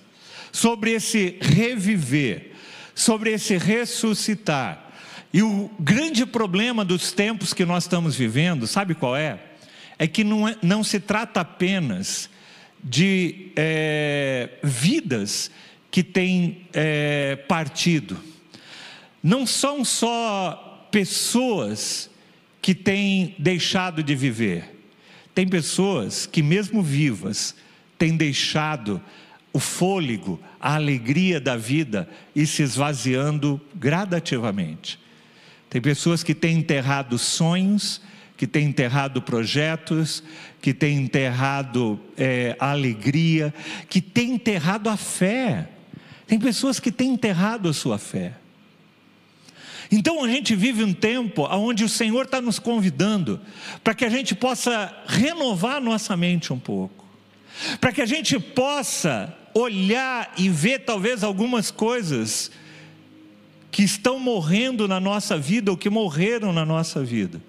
[0.52, 2.52] sobre esse reviver,
[2.94, 4.92] sobre esse ressuscitar.
[5.34, 9.40] E o grande problema dos tempos que nós estamos vivendo, sabe qual é?
[9.98, 12.30] É que não, é, não se trata apenas
[12.82, 15.50] de é, vidas
[15.90, 18.16] que têm é, partido,
[19.20, 22.08] não são só pessoas
[22.62, 24.77] que têm deixado de viver
[25.38, 27.54] tem pessoas que, mesmo vivas,
[27.96, 29.00] têm deixado
[29.52, 34.98] o fôlego, a alegria da vida e se esvaziando gradativamente.
[35.70, 38.02] Tem pessoas que têm enterrado sonhos,
[38.36, 40.24] que têm enterrado projetos,
[40.60, 43.54] que têm enterrado é, a alegria,
[43.88, 45.68] que têm enterrado a fé.
[46.26, 48.32] Tem pessoas que têm enterrado a sua fé.
[49.90, 53.40] Então a gente vive um tempo onde o Senhor está nos convidando
[53.82, 57.06] para que a gente possa renovar nossa mente um pouco,
[57.80, 62.50] para que a gente possa olhar e ver talvez algumas coisas
[63.70, 67.40] que estão morrendo na nossa vida ou que morreram na nossa vida,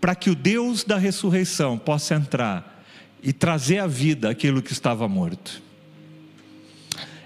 [0.00, 2.84] para que o Deus da ressurreição possa entrar
[3.22, 5.63] e trazer à vida aquilo que estava morto.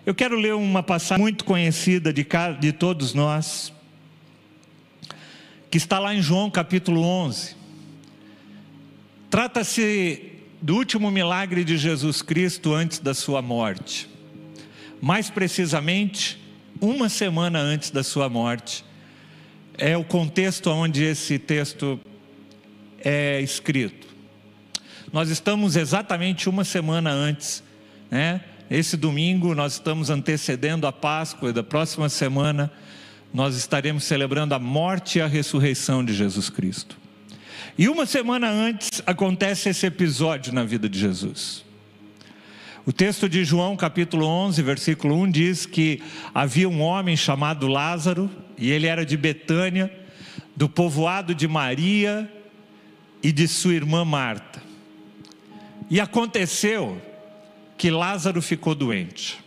[0.09, 2.27] Eu quero ler uma passagem muito conhecida de,
[2.59, 3.71] de todos nós,
[5.71, 7.55] que está lá em João capítulo 11.
[9.29, 10.33] Trata-se
[10.63, 14.09] do último milagre de Jesus Cristo antes da sua morte.
[14.99, 16.43] Mais precisamente,
[16.81, 18.87] uma semana antes da sua morte.
[19.77, 22.01] É o contexto onde esse texto
[23.05, 24.07] é escrito.
[25.13, 27.63] Nós estamos exatamente uma semana antes,
[28.11, 28.41] né?
[28.71, 32.71] Esse domingo nós estamos antecedendo a Páscoa, e da próxima semana
[33.33, 36.99] nós estaremos celebrando a morte e a ressurreição de Jesus Cristo.
[37.79, 41.65] E uma semana antes acontece esse episódio na vida de Jesus.
[42.85, 46.03] O texto de João, capítulo 11, versículo 1 diz que
[46.35, 49.91] havia um homem chamado Lázaro, e ele era de Betânia,
[50.55, 52.31] do povoado de Maria
[53.23, 54.63] e de sua irmã Marta.
[55.89, 57.01] E aconteceu
[57.79, 59.39] que Lázaro ficou doente.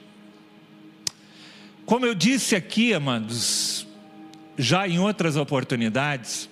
[1.86, 3.86] Como eu disse aqui, amados,
[4.58, 6.50] já em outras oportunidades,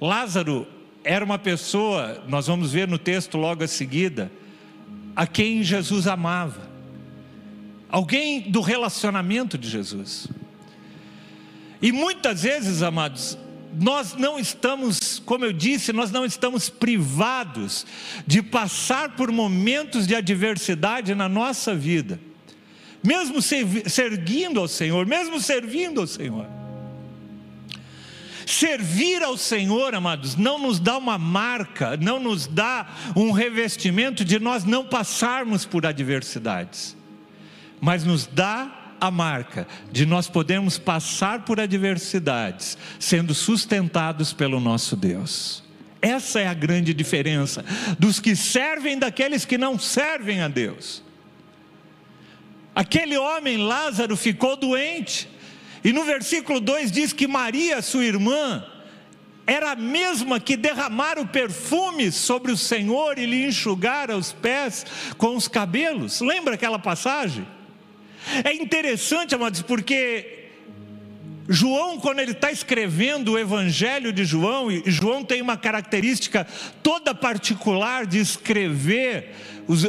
[0.00, 0.66] Lázaro
[1.04, 4.32] era uma pessoa, nós vamos ver no texto logo a seguida,
[5.14, 6.66] a quem Jesus amava,
[7.90, 10.26] alguém do relacionamento de Jesus.
[11.82, 13.36] E muitas vezes, amados,
[13.78, 17.86] nós não estamos, como eu disse, nós não estamos privados
[18.26, 22.20] de passar por momentos de adversidade na nossa vida,
[23.02, 26.46] mesmo servindo ao Senhor, mesmo servindo ao Senhor.
[28.46, 34.38] Servir ao Senhor, amados, não nos dá uma marca, não nos dá um revestimento de
[34.38, 36.94] nós não passarmos por adversidades,
[37.80, 44.96] mas nos dá a marca de nós podermos passar por adversidades, sendo sustentados pelo nosso
[44.96, 45.62] Deus.
[46.00, 47.64] Essa é a grande diferença
[47.98, 51.02] dos que servem daqueles que não servem a Deus.
[52.74, 55.28] Aquele homem Lázaro ficou doente,
[55.82, 58.64] e no versículo 2 diz que Maria, sua irmã,
[59.46, 64.86] era a mesma que derramara o perfume sobre o Senhor e lhe enxugara os pés
[65.18, 66.20] com os cabelos.
[66.20, 67.46] Lembra aquela passagem?
[68.44, 70.44] É interessante, amados, porque
[71.48, 76.46] João, quando ele está escrevendo o Evangelho de João, e João tem uma característica
[76.82, 79.34] toda particular de escrever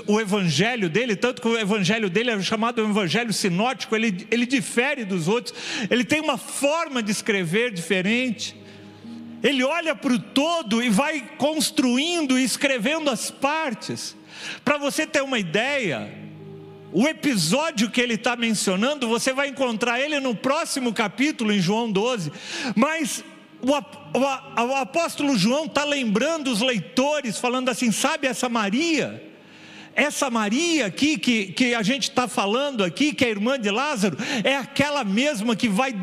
[0.07, 5.05] o Evangelho dele, tanto que o Evangelho dele é chamado Evangelho sinótico, ele, ele difere
[5.05, 5.53] dos outros,
[5.89, 8.55] ele tem uma forma de escrever diferente.
[9.43, 14.15] Ele olha para o todo e vai construindo e escrevendo as partes.
[14.63, 16.24] Para você ter uma ideia,
[16.91, 21.91] o episódio que ele está mencionando, você vai encontrar ele no próximo capítulo, em João
[21.91, 22.31] 12.
[22.75, 23.23] Mas
[23.61, 29.23] o, apóstolo João está lembrando os leitores, falando assim: sabe essa Maria?
[29.95, 34.17] Essa Maria aqui que, que a gente está falando aqui, que é irmã de Lázaro,
[34.43, 35.93] é aquela mesma que vai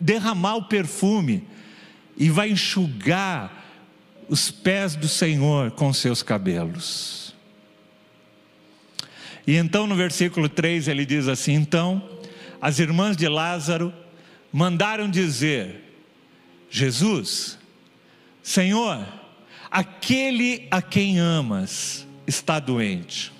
[0.00, 1.44] derramar o perfume
[2.16, 3.64] e vai enxugar
[4.28, 7.23] os pés do Senhor com seus cabelos.
[9.46, 12.02] E então no versículo 3 ele diz assim: Então
[12.60, 13.92] as irmãs de Lázaro
[14.52, 15.82] mandaram dizer:
[16.70, 17.58] Jesus,
[18.42, 19.06] Senhor,
[19.70, 23.32] aquele a quem amas está doente.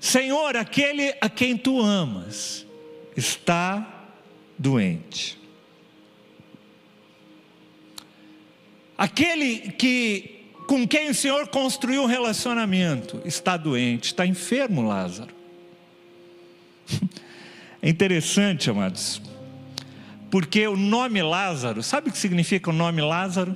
[0.00, 2.66] Senhor, aquele a quem tu amas
[3.16, 4.08] está
[4.58, 5.38] doente.
[8.96, 10.35] Aquele que
[10.66, 15.34] com quem o Senhor construiu um relacionamento está doente, está enfermo, Lázaro.
[17.82, 19.22] É interessante, amados,
[20.28, 23.54] porque o nome Lázaro, sabe o que significa o nome Lázaro?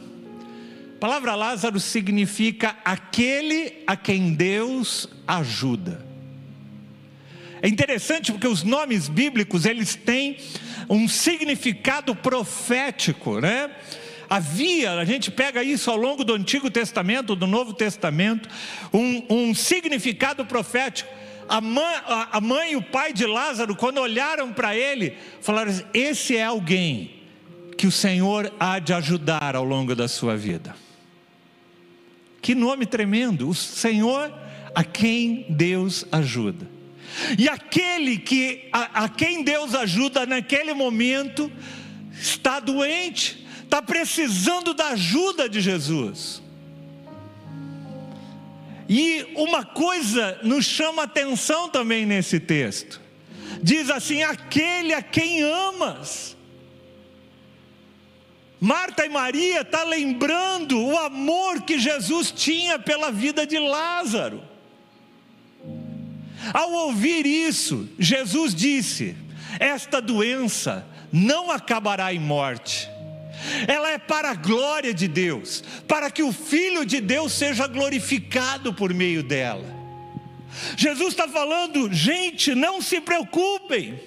[0.94, 6.06] A palavra Lázaro significa aquele a quem Deus ajuda.
[7.62, 10.36] É interessante porque os nomes bíblicos eles têm
[10.88, 13.70] um significado profético, né?
[14.31, 18.49] Havia, a gente pega isso ao longo do Antigo Testamento, do Novo Testamento,
[18.95, 21.11] um, um significado profético.
[21.49, 25.85] A mãe, a mãe e o pai de Lázaro, quando olharam para ele, falaram: assim,
[25.93, 27.11] Esse é alguém
[27.76, 30.76] que o Senhor há de ajudar ao longo da sua vida.
[32.41, 33.49] Que nome tremendo!
[33.49, 34.33] O Senhor
[34.72, 36.68] a quem Deus ajuda.
[37.37, 41.51] E aquele que a, a quem Deus ajuda naquele momento
[42.12, 46.42] está doente, está precisando da ajuda de Jesus.
[48.88, 53.00] E uma coisa nos chama atenção também nesse texto.
[53.62, 56.36] Diz assim: aquele a quem amas.
[58.58, 64.42] Marta e Maria está lembrando o amor que Jesus tinha pela vida de Lázaro.
[66.52, 69.16] Ao ouvir isso, Jesus disse:
[69.60, 72.90] Esta doença não acabará em morte,
[73.66, 78.72] ela é para a glória de Deus, para que o Filho de Deus seja glorificado
[78.72, 79.64] por meio dela.
[80.76, 84.01] Jesus está falando, gente, não se preocupem.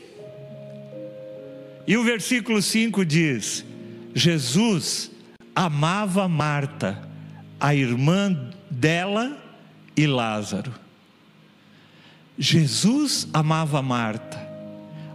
[1.87, 3.65] E o versículo 5 diz:
[4.13, 5.11] Jesus
[5.55, 7.01] amava Marta,
[7.59, 9.37] a irmã dela
[9.95, 10.73] e Lázaro.
[12.37, 14.41] Jesus amava Marta,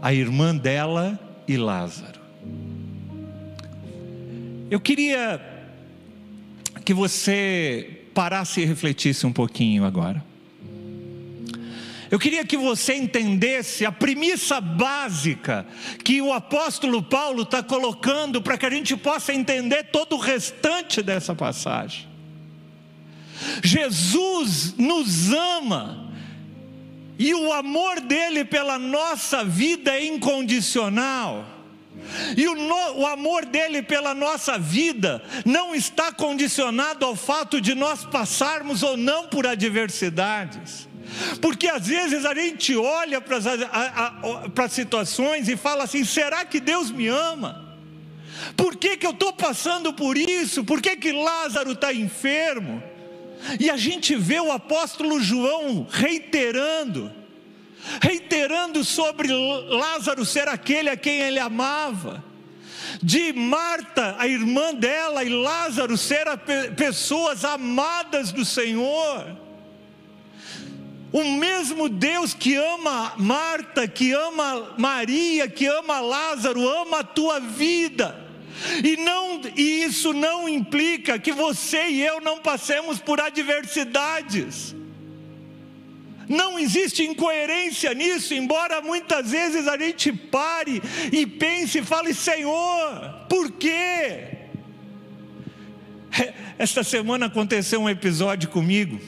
[0.00, 2.17] a irmã dela e Lázaro.
[4.70, 5.40] Eu queria
[6.84, 10.24] que você parasse e refletisse um pouquinho agora.
[12.10, 15.66] Eu queria que você entendesse a premissa básica
[16.02, 21.02] que o apóstolo Paulo está colocando para que a gente possa entender todo o restante
[21.02, 22.06] dessa passagem.
[23.62, 26.12] Jesus nos ama,
[27.18, 31.57] e o amor dele pela nossa vida é incondicional.
[32.36, 37.74] E o, no, o, amor dele pela nossa vida não está condicionado ao fato de
[37.74, 40.88] nós passarmos ou não por adversidades.
[41.40, 46.90] Porque às vezes a gente olha para as situações e fala assim: será que Deus
[46.90, 47.68] me ama?
[48.56, 50.64] Por que, que eu estou passando por isso?
[50.64, 52.82] Por que, que Lázaro está enfermo?
[53.58, 57.12] E a gente vê o apóstolo João reiterando,
[58.00, 62.24] reiterando sobre Lázaro ser aquele a quem ele amava,
[63.02, 66.26] de Marta, a irmã dela, e Lázaro ser
[66.76, 69.36] pessoas amadas do Senhor.
[71.10, 77.40] O mesmo Deus que ama Marta, que ama Maria, que ama Lázaro, ama a tua
[77.40, 78.28] vida,
[78.82, 84.74] E, não, e isso não implica que você e eu não passemos por adversidades.
[86.28, 93.26] Não existe incoerência nisso, embora muitas vezes a gente pare e pense e fale: Senhor,
[93.28, 94.36] por quê?
[96.58, 99.00] Esta semana aconteceu um episódio comigo,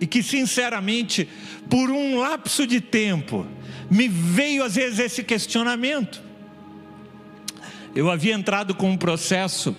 [0.00, 1.28] e que sinceramente,
[1.70, 3.46] por um lapso de tempo,
[3.90, 6.20] me veio às vezes esse questionamento.
[7.94, 9.76] Eu havia entrado com um processo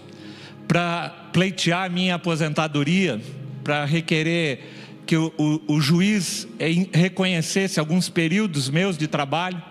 [0.67, 3.21] para pleitear minha aposentadoria,
[3.63, 6.47] para requerer que o, o, o, juiz
[6.93, 9.61] reconhecesse alguns períodos meus de trabalho.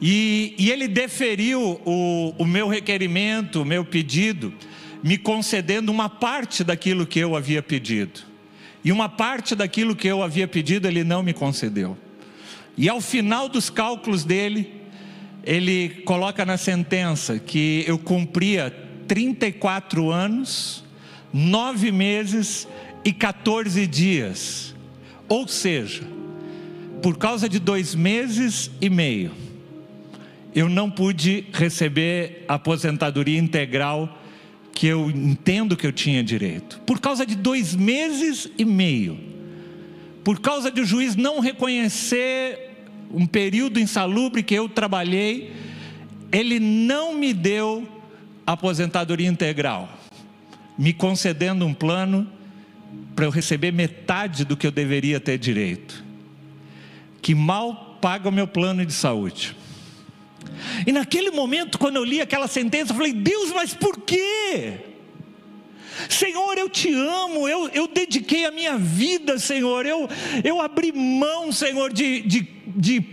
[0.00, 4.52] E, e ele deferiu o, o meu requerimento, o meu pedido,
[5.02, 8.20] me concedendo uma parte daquilo que eu havia pedido.
[8.84, 11.96] E uma parte daquilo que eu havia pedido ele não me concedeu.
[12.76, 14.82] E ao final dos cálculos dele,
[15.44, 18.70] ele coloca na sentença que eu cumpria
[19.06, 20.84] 34 anos,
[21.32, 22.66] 9 meses
[23.04, 24.74] e 14 dias.
[25.28, 26.02] Ou seja,
[27.02, 29.32] por causa de dois meses e meio,
[30.54, 34.18] eu não pude receber a aposentadoria integral
[34.74, 36.80] que eu entendo que eu tinha direito.
[36.86, 39.18] Por causa de dois meses e meio.
[40.24, 45.52] Por causa de o juiz não reconhecer um período insalubre que eu trabalhei,
[46.30, 47.86] ele não me deu
[48.46, 49.88] aposentadoria integral,
[50.78, 52.26] me concedendo um plano
[53.14, 56.04] para eu receber metade do que eu deveria ter direito,
[57.20, 59.56] que mal paga o meu plano de saúde.
[60.86, 64.74] E naquele momento, quando eu li aquela sentença, eu falei: Deus, mas por quê?
[66.08, 70.08] Senhor, eu te amo, eu, eu dediquei a minha vida, Senhor, eu,
[70.42, 73.04] eu abri mão, Senhor, de, de, de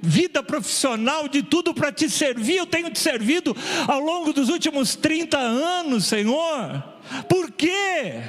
[0.00, 3.54] vida profissional, de tudo para te servir, eu tenho te servido
[3.88, 6.82] ao longo dos últimos 30 anos, Senhor,
[7.28, 8.22] por quê?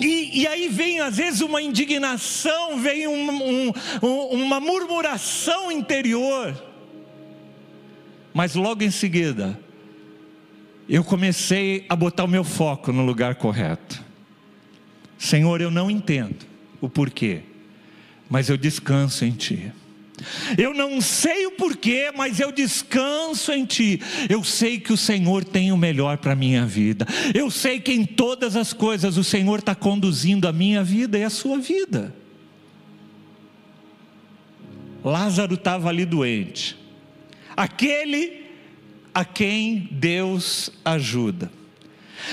[0.00, 6.54] E, e, aí vem às vezes uma indignação, vem um, um, uma murmuração interior,
[8.34, 9.58] mas logo em seguida,
[10.88, 14.02] eu comecei a botar o meu foco no lugar correto.
[15.16, 16.46] Senhor, eu não entendo
[16.80, 17.42] o porquê,
[18.28, 19.72] mas eu descanso em Ti.
[20.58, 24.00] Eu não sei o porquê, mas eu descanso em Ti.
[24.28, 27.06] Eu sei que o Senhor tem o melhor para a minha vida.
[27.34, 31.24] Eu sei que em todas as coisas o Senhor está conduzindo a minha vida e
[31.24, 32.14] a sua vida.
[35.04, 36.76] Lázaro estava ali doente.
[37.56, 38.40] Aquele
[39.14, 41.50] a quem Deus ajuda.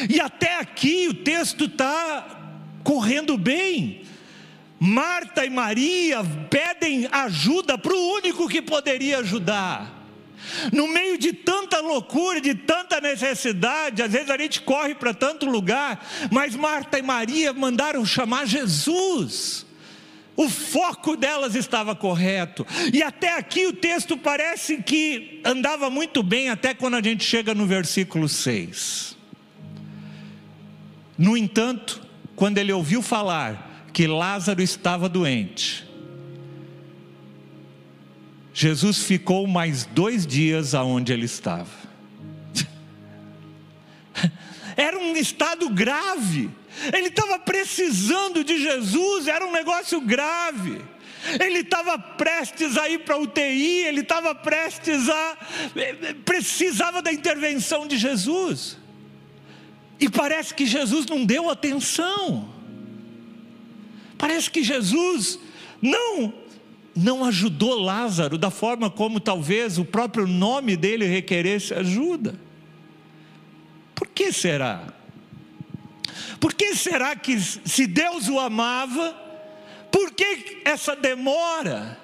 [0.09, 2.51] E até aqui o texto está
[2.83, 4.01] correndo bem.
[4.79, 9.93] Marta e Maria pedem ajuda para o único que poderia ajudar.
[10.71, 15.47] No meio de tanta loucura, de tanta necessidade, às vezes a gente corre para tanto
[15.47, 19.67] lugar, mas Marta e Maria mandaram chamar Jesus
[20.37, 22.65] o foco delas estava correto.
[22.93, 27.55] E até aqui o texto parece que andava muito bem, até quando a gente chega
[27.55, 29.17] no versículo 6.
[31.17, 32.03] No entanto,
[32.35, 33.66] quando ele ouviu falar
[33.97, 35.83] que Lázaro estava doente,
[38.53, 41.71] Jesus ficou mais dois dias aonde ele estava.
[44.77, 46.47] Era um estado grave.
[46.93, 50.79] Ele estava precisando de Jesus, era um negócio grave.
[51.43, 55.37] Ele estava prestes a ir para UTI, ele estava prestes a.
[56.23, 58.77] precisava da intervenção de Jesus.
[59.99, 62.56] E parece que Jesus não deu atenção.
[64.27, 65.39] Parece que Jesus
[65.81, 66.33] não
[66.93, 72.37] não ajudou Lázaro da forma como talvez o próprio nome dele requeresse ajuda.
[73.95, 74.93] Por que será?
[76.41, 79.15] Por que será que, se Deus o amava,
[79.89, 81.97] por que essa demora?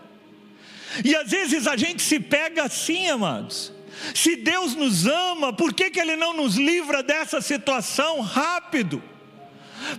[1.03, 3.73] E às vezes a gente se pega assim, amados.
[4.15, 9.03] Se Deus nos ama, por que, que Ele não nos livra dessa situação rápido?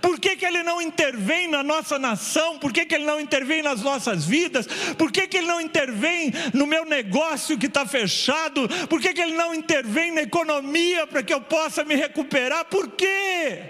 [0.01, 2.57] Por que, que Ele não intervém na nossa nação?
[2.59, 4.67] Por que, que Ele não intervém nas nossas vidas?
[4.97, 8.67] Por que, que Ele não intervém no meu negócio que está fechado?
[8.89, 12.65] Por que, que Ele não intervém na economia para que eu possa me recuperar?
[12.65, 13.61] Por quê?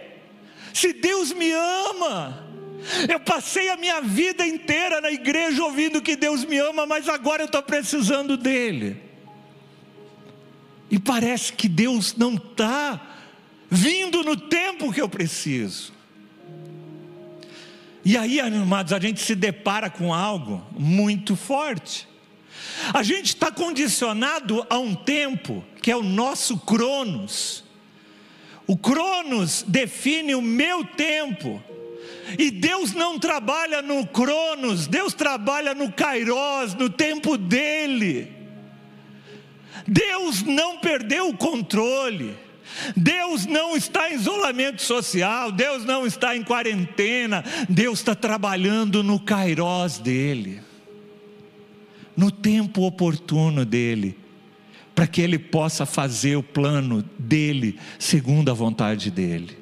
[0.73, 2.45] Se Deus me ama,
[3.09, 7.43] eu passei a minha vida inteira na igreja ouvindo que Deus me ama, mas agora
[7.43, 9.01] eu estou precisando dEle.
[10.89, 13.01] E parece que Deus não está
[13.69, 15.93] vindo no tempo que eu preciso.
[18.05, 22.07] E aí, amados, a gente se depara com algo muito forte.
[22.93, 27.63] A gente está condicionado a um tempo que é o nosso Cronos.
[28.67, 31.61] O Cronos define o meu tempo.
[32.37, 38.31] E Deus não trabalha no Cronos, Deus trabalha no Kairos, no tempo dele.
[39.87, 42.44] Deus não perdeu o controle.
[42.95, 49.19] Deus não está em isolamento social, Deus não está em quarentena, Deus está trabalhando no
[49.19, 50.61] Kairos dele,
[52.15, 54.17] no tempo oportuno dele,
[54.93, 59.57] para que ele possa fazer o plano dele segundo a vontade dele.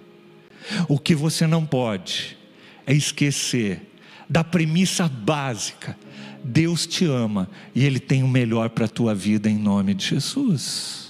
[0.88, 2.38] O que você não pode
[2.86, 3.82] é esquecer
[4.30, 5.98] da premissa básica:
[6.44, 10.08] Deus te ama e Ele tem o melhor para a tua vida em nome de
[10.08, 11.03] Jesus.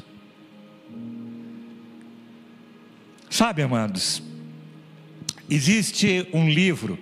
[3.34, 4.22] Sabe, amados,
[5.50, 7.00] existe um livro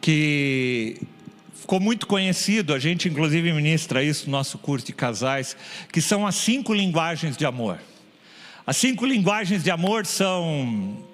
[0.00, 0.96] que
[1.56, 5.56] ficou muito conhecido, a gente inclusive ministra isso no nosso curso de casais,
[5.92, 7.80] que são as cinco linguagens de amor.
[8.64, 11.04] As cinco linguagens de amor são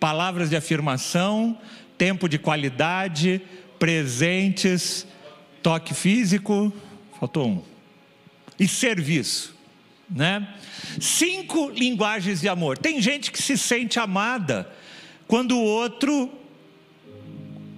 [0.00, 1.56] palavras de afirmação,
[1.96, 3.40] tempo de qualidade,
[3.78, 5.06] presentes,
[5.62, 6.72] toque físico,
[7.16, 7.62] faltou um,
[8.58, 9.54] e serviço,
[10.14, 10.46] né?
[11.00, 12.78] Cinco linguagens de amor.
[12.78, 14.70] Tem gente que se sente amada
[15.26, 16.30] quando o outro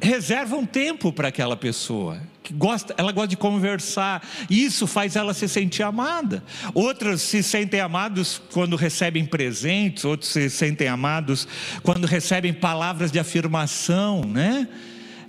[0.00, 2.20] reserva um tempo para aquela pessoa.
[2.42, 6.44] Que gosta, ela gosta de conversar, isso faz ela se sentir amada.
[6.74, 11.48] Outras se sentem amados quando recebem presentes, outros se sentem amados
[11.82, 14.68] quando recebem palavras de afirmação, né?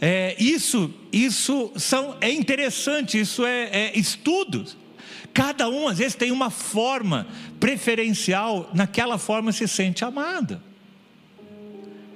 [0.02, 4.76] É, isso, isso são, é interessante, isso é, é estudos.
[5.36, 7.28] Cada um às vezes tem uma forma
[7.60, 10.64] preferencial, naquela forma se sente amada.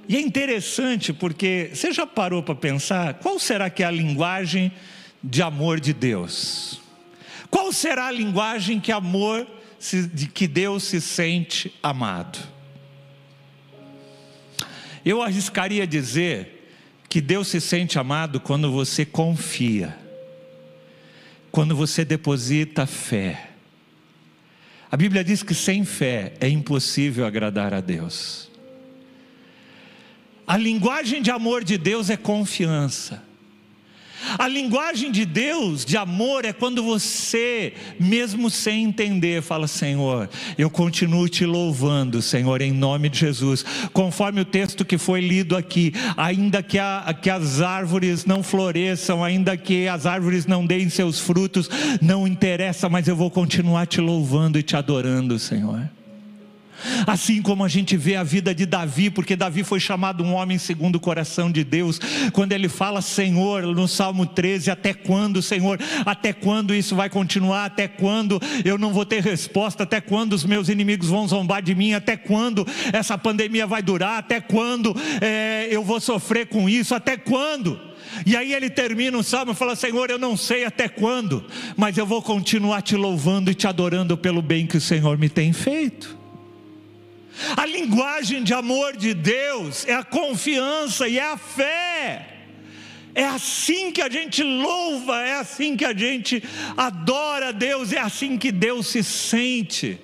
[0.08, 4.72] E é interessante porque você já parou para pensar qual será que é a linguagem
[5.22, 6.80] de amor de Deus?
[7.52, 9.46] Qual será a linguagem que amor
[10.14, 12.40] de que Deus se sente amado?
[15.04, 16.72] Eu arriscaria dizer
[17.10, 19.98] que Deus se sente amado quando você confia,
[21.52, 23.50] quando você deposita fé.
[24.92, 28.50] A Bíblia diz que sem fé é impossível agradar a Deus.
[30.48, 33.29] A linguagem de amor de Deus é confiança.
[34.38, 40.70] A linguagem de Deus, de amor, é quando você, mesmo sem entender, fala: Senhor, eu
[40.70, 43.66] continuo te louvando, Senhor, em nome de Jesus.
[43.94, 49.24] Conforme o texto que foi lido aqui, ainda que, a, que as árvores não floresçam,
[49.24, 51.70] ainda que as árvores não deem seus frutos,
[52.02, 55.99] não interessa, mas eu vou continuar te louvando e te adorando, Senhor.
[57.06, 60.58] Assim como a gente vê a vida de Davi, porque Davi foi chamado um homem
[60.58, 62.00] segundo o coração de Deus,
[62.34, 67.66] quando ele fala, Senhor, no Salmo 13, até quando, Senhor, até quando isso vai continuar,
[67.66, 71.76] até quando eu não vou ter resposta, até quando os meus inimigos vão zombar de
[71.76, 76.96] mim, até quando essa pandemia vai durar, até quando é, eu vou sofrer com isso,
[76.96, 77.90] até quando?
[78.26, 81.46] E aí ele termina o salmo e fala: Senhor, eu não sei até quando,
[81.78, 85.30] mas eu vou continuar te louvando e te adorando pelo bem que o Senhor me
[85.30, 86.19] tem feito.
[87.56, 92.36] A linguagem de amor de Deus é a confiança e é a fé.
[93.16, 96.44] É assim que a gente louva, é assim que a gente
[96.78, 100.00] adora a Deus, é assim que Deus se sente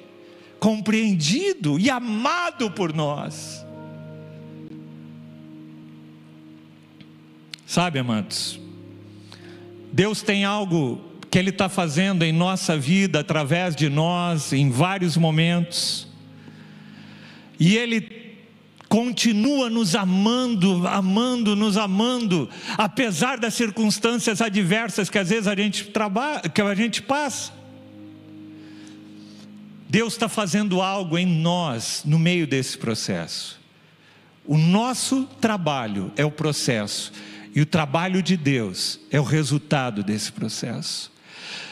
[0.59, 3.65] compreendido e amado por nós.
[7.65, 8.59] Sabe, amados,
[9.91, 15.17] Deus tem algo que Ele está fazendo em nossa vida, através de nós, em vários
[15.17, 16.07] momentos
[17.59, 18.25] e Ele
[18.87, 25.85] continua nos amando, amando, nos amando, apesar das circunstâncias adversas que às vezes a gente
[25.85, 27.51] trabalha, que a gente passa.
[29.89, 33.59] Deus está fazendo algo em nós no meio desse processo.
[34.45, 37.11] O nosso trabalho é o processo,
[37.55, 41.14] e o trabalho de Deus é o resultado desse processo.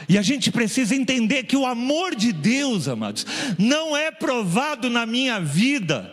[0.08, 3.26] E a gente precisa entender que o amor de Deus, amados,
[3.58, 6.12] não é provado na minha vida,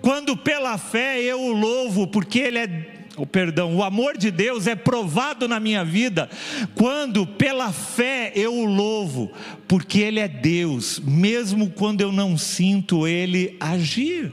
[0.00, 4.30] quando pela fé eu o louvo, porque Ele é o oh, perdão, o amor de
[4.30, 6.28] Deus é provado na minha vida
[6.74, 9.32] quando pela fé eu o louvo,
[9.66, 14.30] porque Ele é Deus, mesmo quando eu não sinto Ele agir.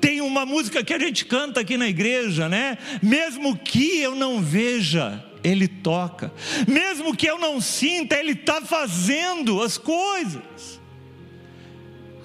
[0.00, 2.78] Tem uma música que a gente canta aqui na igreja, né?
[3.02, 6.32] Mesmo que eu não veja, ele toca.
[6.66, 10.80] Mesmo que eu não sinta, Ele está fazendo as coisas.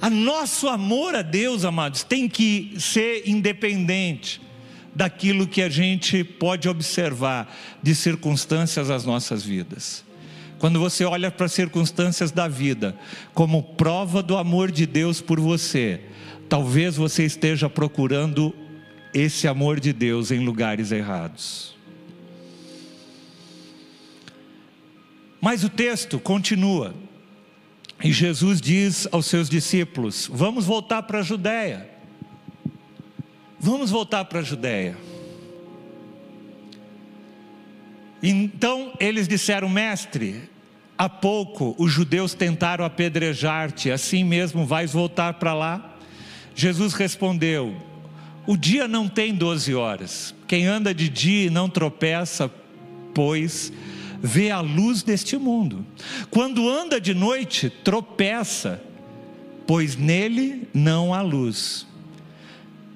[0.02, 4.42] A nosso amor a Deus, amados, tem que ser independente
[4.94, 10.04] daquilo que a gente pode observar de circunstâncias das nossas vidas.
[10.58, 12.98] quando você olha para as circunstâncias da vida
[13.34, 16.02] como prova do amor de Deus por você,
[16.48, 18.56] talvez você esteja procurando
[19.14, 21.75] esse amor de Deus em lugares errados.
[25.46, 26.96] Mas o texto continua.
[28.04, 31.88] E Jesus diz aos seus discípulos: Vamos voltar para a Judéia.
[33.60, 34.98] Vamos voltar para a Judéia.
[38.24, 40.50] Então eles disseram, mestre,
[40.98, 45.96] há pouco os judeus tentaram apedrejar-te, assim mesmo vais voltar para lá?
[46.56, 47.76] Jesus respondeu:
[48.48, 52.52] O dia não tem doze horas, quem anda de dia e não tropeça,
[53.14, 53.72] pois
[54.26, 55.86] vê a luz deste mundo.
[56.32, 58.82] Quando anda de noite, tropeça,
[59.68, 61.86] pois nele não há luz.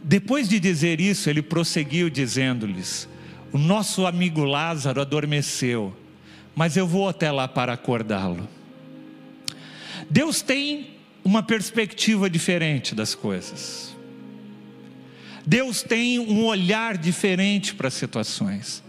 [0.04, 3.08] Depois de dizer isso, ele prosseguiu dizendo-lhes:
[3.54, 5.96] O nosso amigo Lázaro adormeceu,
[6.56, 8.50] mas eu vou até lá para acordá-lo.
[10.10, 10.88] Deus tem
[11.24, 13.96] uma perspectiva diferente das coisas.
[15.46, 18.84] Deus tem um olhar diferente para as situações.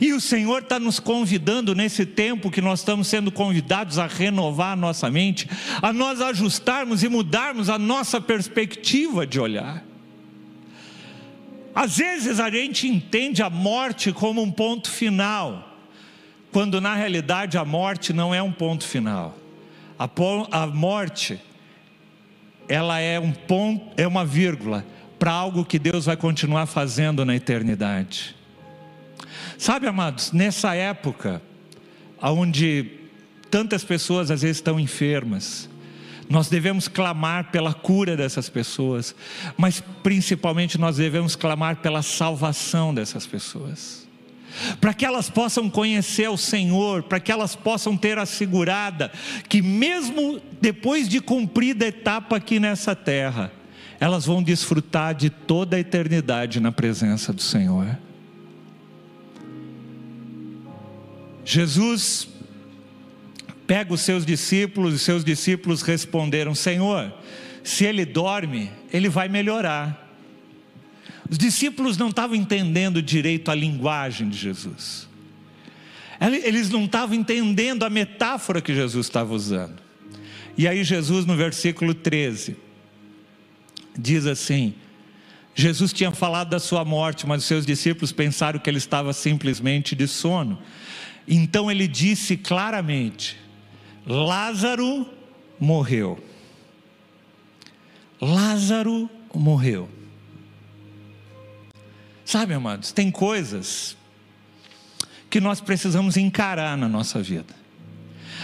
[0.00, 4.72] E o Senhor está nos convidando nesse tempo que nós estamos sendo convidados a renovar
[4.72, 5.48] a nossa mente,
[5.80, 9.84] a nós ajustarmos e mudarmos a nossa perspectiva de olhar.
[11.74, 15.78] Às vezes a gente entende a morte como um ponto final,
[16.52, 19.36] quando na realidade a morte não é um ponto final.
[19.98, 20.08] A,
[20.50, 21.38] a morte,
[22.68, 24.84] ela é um ponto, é uma vírgula
[25.18, 28.39] para algo que Deus vai continuar fazendo na eternidade.
[29.60, 31.42] Sabe, amados, nessa época,
[32.18, 32.92] onde
[33.50, 35.68] tantas pessoas às vezes estão enfermas,
[36.30, 39.14] nós devemos clamar pela cura dessas pessoas,
[39.58, 44.08] mas principalmente nós devemos clamar pela salvação dessas pessoas.
[44.80, 49.12] Para que elas possam conhecer o Senhor, para que elas possam ter assegurada
[49.46, 53.52] que, mesmo depois de cumprida a etapa aqui nessa terra,
[54.00, 57.98] elas vão desfrutar de toda a eternidade na presença do Senhor.
[61.50, 62.28] Jesus
[63.66, 67.12] pega os seus discípulos, e seus discípulos responderam: Senhor,
[67.64, 70.08] se ele dorme, ele vai melhorar.
[71.28, 75.08] Os discípulos não estavam entendendo direito a linguagem de Jesus.
[76.20, 79.82] Eles não estavam entendendo a metáfora que Jesus estava usando.
[80.56, 82.56] E aí, Jesus, no versículo 13,
[83.98, 84.72] diz assim:
[85.52, 89.96] Jesus tinha falado da sua morte, mas os seus discípulos pensaram que ele estava simplesmente
[89.96, 90.56] de sono.
[91.32, 93.38] Então ele disse claramente:
[94.04, 95.06] Lázaro
[95.60, 96.18] morreu.
[98.20, 99.88] Lázaro morreu.
[102.24, 103.96] Sabe, amados, tem coisas
[105.30, 107.54] que nós precisamos encarar na nossa vida.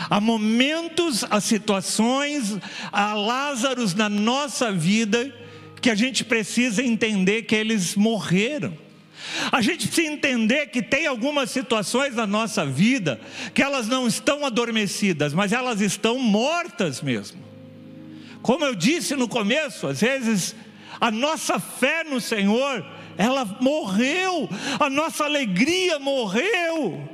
[0.08, 2.56] Há momentos, há situações,
[2.92, 5.34] há Lázaros na nossa vida
[5.80, 8.85] que a gente precisa entender que eles morreram.
[9.50, 13.20] A gente precisa entender que tem algumas situações na nossa vida
[13.54, 17.44] que elas não estão adormecidas, mas elas estão mortas mesmo.
[18.42, 20.54] Como eu disse no começo, às vezes
[21.00, 22.84] a nossa fé no Senhor,
[23.18, 24.48] ela morreu,
[24.78, 27.08] a nossa alegria morreu.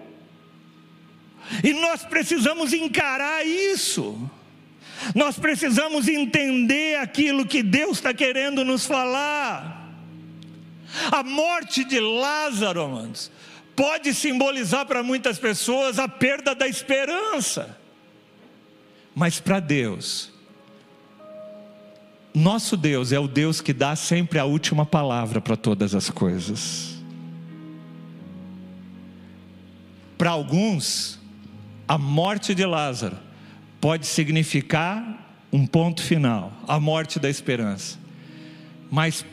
[1.62, 4.30] E nós precisamos encarar isso.
[5.14, 9.81] Nós precisamos entender aquilo que Deus está querendo nos falar.
[11.10, 13.31] A morte de Lázaro, amados,
[13.74, 17.78] pode simbolizar para muitas pessoas a perda da esperança.
[19.14, 20.31] Mas para Deus,
[22.35, 26.93] nosso Deus é o Deus que dá sempre a última palavra para todas as coisas.
[30.16, 31.19] Para alguns,
[31.86, 33.19] a morte de Lázaro
[33.81, 37.98] pode significar um ponto final, a morte da esperança.
[38.90, 39.27] Mas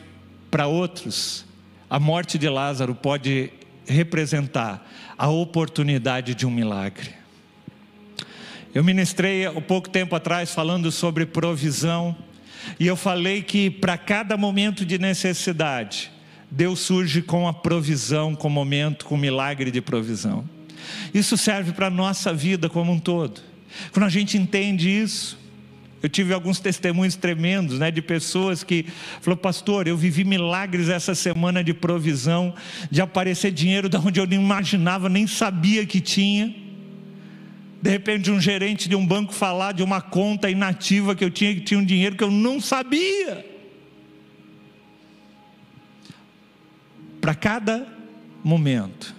[0.50, 1.46] para outros,
[1.90, 3.52] a morte de Lázaro pode
[3.84, 4.88] representar
[5.18, 7.10] a oportunidade de um milagre.
[8.72, 12.16] Eu ministrei há pouco tempo atrás falando sobre provisão,
[12.78, 16.12] e eu falei que para cada momento de necessidade,
[16.48, 20.48] Deus surge com a provisão, com o momento, com o milagre de provisão.
[21.12, 23.40] Isso serve para a nossa vida como um todo.
[23.92, 25.39] Quando a gente entende isso,
[26.02, 28.86] eu tive alguns testemunhos tremendos, né, de pessoas que
[29.20, 32.54] falou, pastor, eu vivi milagres essa semana de provisão,
[32.90, 36.54] de aparecer dinheiro da onde eu nem imaginava, nem sabia que tinha.
[37.82, 41.54] De repente, um gerente de um banco falar de uma conta inativa que eu tinha,
[41.54, 43.46] que tinha um dinheiro que eu não sabia.
[47.20, 47.86] Para cada
[48.42, 49.14] momento,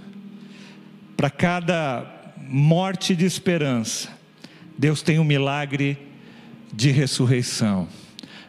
[1.16, 4.10] para cada morte de esperança,
[4.78, 6.11] Deus tem um milagre
[6.74, 7.88] de ressurreição.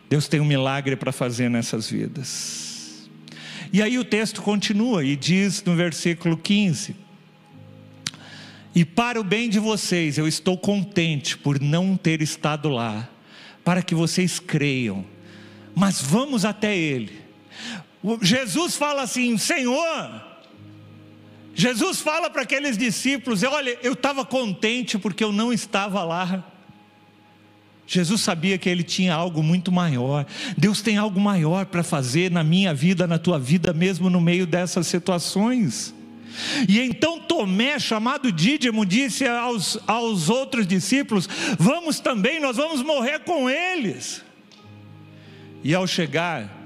[0.09, 3.09] Deus tem um milagre para fazer nessas vidas.
[3.73, 6.95] E aí o texto continua e diz no versículo 15:
[8.75, 13.09] E para o bem de vocês, eu estou contente por não ter estado lá,
[13.65, 15.05] para que vocês creiam.
[15.75, 17.23] Mas vamos até Ele.
[18.21, 20.23] Jesus fala assim: Senhor,
[21.55, 26.52] Jesus fala para aqueles discípulos: Olha, eu estava contente porque eu não estava lá.
[27.87, 30.25] Jesus sabia que ele tinha algo muito maior.
[30.57, 34.47] Deus tem algo maior para fazer na minha vida, na tua vida, mesmo no meio
[34.47, 35.95] dessas situações.
[36.69, 41.29] E então Tomé, chamado Dídimo, disse aos, aos outros discípulos:
[41.59, 44.23] Vamos também, nós vamos morrer com eles.
[45.63, 46.63] E ao chegar,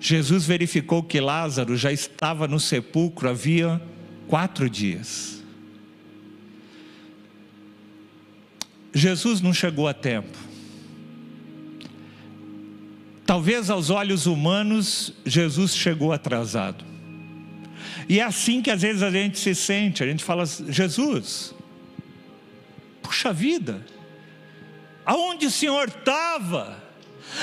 [0.00, 3.80] Jesus verificou que Lázaro já estava no sepulcro havia
[4.26, 5.42] quatro dias.
[8.92, 10.49] Jesus não chegou a tempo.
[13.30, 16.84] Talvez aos olhos humanos, Jesus chegou atrasado.
[18.08, 21.54] E é assim que às vezes a gente se sente, a gente fala, Jesus,
[23.00, 23.86] puxa vida,
[25.06, 26.82] aonde o Senhor estava?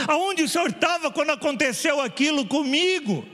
[0.09, 3.25] Aonde o Senhor estava quando aconteceu aquilo comigo?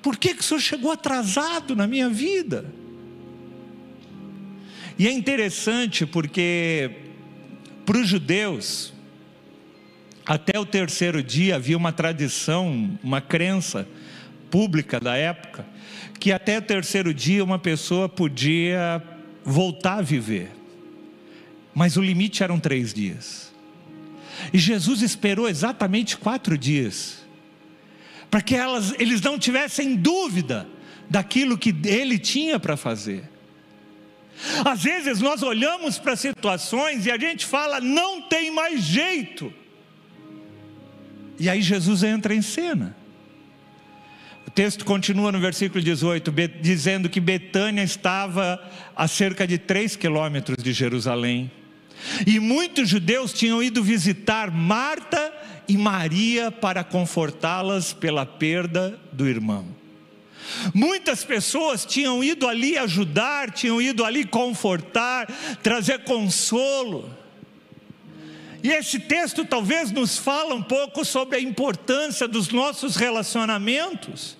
[0.00, 2.72] Por que, que o senhor chegou atrasado na minha vida?
[4.96, 6.88] E é interessante porque
[7.84, 8.92] para os judeus,
[10.28, 13.88] até o terceiro dia havia uma tradição, uma crença
[14.50, 15.64] pública da época,
[16.20, 19.02] que até o terceiro dia uma pessoa podia
[19.42, 20.50] voltar a viver,
[21.74, 23.54] mas o limite eram três dias.
[24.52, 27.26] E Jesus esperou exatamente quatro dias
[28.30, 30.68] para que elas, eles não tivessem dúvida
[31.08, 33.24] daquilo que ele tinha para fazer.
[34.62, 39.50] Às vezes nós olhamos para situações e a gente fala, não tem mais jeito.
[41.38, 42.96] E aí Jesus entra em cena.
[44.46, 48.60] O texto continua no versículo 18, dizendo que Betânia estava
[48.96, 51.50] a cerca de 3 quilômetros de Jerusalém.
[52.26, 55.32] E muitos judeus tinham ido visitar Marta
[55.68, 59.66] e Maria para confortá-las pela perda do irmão.
[60.72, 65.26] Muitas pessoas tinham ido ali ajudar, tinham ido ali confortar,
[65.62, 67.14] trazer consolo.
[68.68, 74.36] E esse texto talvez nos fala um pouco sobre a importância dos nossos relacionamentos.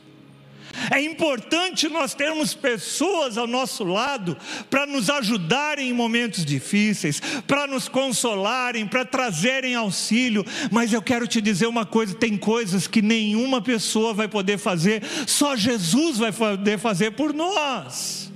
[0.90, 4.36] É importante nós termos pessoas ao nosso lado
[4.68, 10.44] para nos ajudarem em momentos difíceis, para nos consolarem, para trazerem auxílio.
[10.70, 15.02] Mas eu quero te dizer uma coisa: tem coisas que nenhuma pessoa vai poder fazer,
[15.26, 18.27] só Jesus vai poder fazer por nós.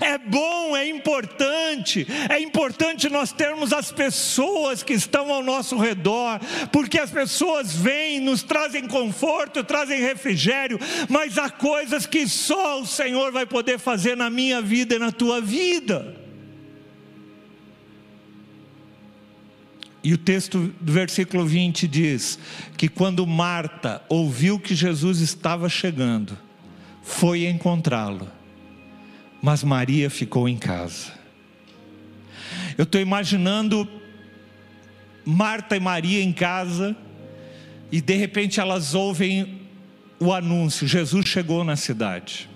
[0.00, 6.40] É bom, é importante, é importante nós termos as pessoas que estão ao nosso redor,
[6.72, 10.78] porque as pessoas vêm, nos trazem conforto, trazem refrigério,
[11.08, 15.12] mas há coisas que só o Senhor vai poder fazer na minha vida e na
[15.12, 16.16] tua vida.
[20.02, 22.38] E o texto do versículo 20 diz
[22.76, 26.36] que quando Marta ouviu que Jesus estava chegando,
[27.02, 28.39] foi encontrá-lo
[29.42, 31.12] mas Maria ficou em casa.
[32.76, 33.88] Eu estou imaginando
[35.24, 36.96] Marta e Maria em casa,
[37.90, 39.60] e de repente elas ouvem
[40.18, 42.48] o anúncio: Jesus chegou na cidade.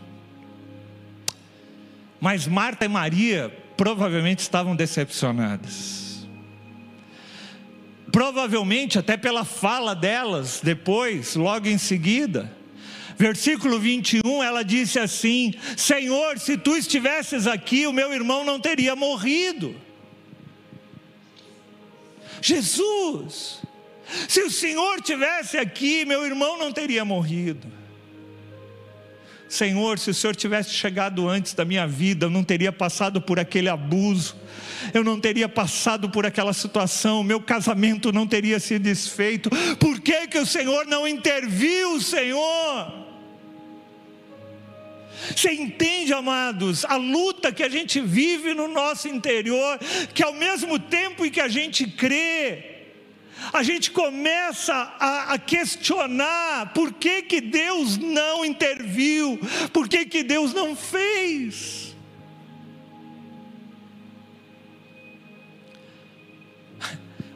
[2.20, 6.26] Mas Marta e Maria provavelmente estavam decepcionadas.
[8.10, 12.50] Provavelmente, até pela fala delas depois, logo em seguida,
[13.16, 18.96] Versículo 21, ela disse assim: Senhor, se tu estivesses aqui, o meu irmão não teria
[18.96, 19.74] morrido.
[22.40, 23.62] Jesus,
[24.28, 27.66] se o Senhor tivesse aqui, meu irmão não teria morrido.
[29.48, 33.38] Senhor, se o Senhor tivesse chegado antes da minha vida, eu não teria passado por
[33.38, 34.36] aquele abuso,
[34.92, 39.48] eu não teria passado por aquela situação, meu casamento não teria se desfeito.
[39.78, 43.03] Por que, que o Senhor não interviu, Senhor?
[45.34, 49.78] Você entende, amados, a luta que a gente vive no nosso interior,
[50.12, 52.74] que ao mesmo tempo em que a gente crê,
[53.52, 59.38] a gente começa a, a, questionar por que, que Deus não interviu,
[59.72, 61.94] por que, que Deus não fez.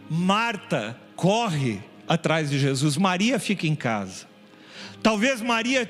[0.08, 4.26] Marta corre atrás de Jesus, Maria fica em casa.
[5.02, 5.88] Talvez Maria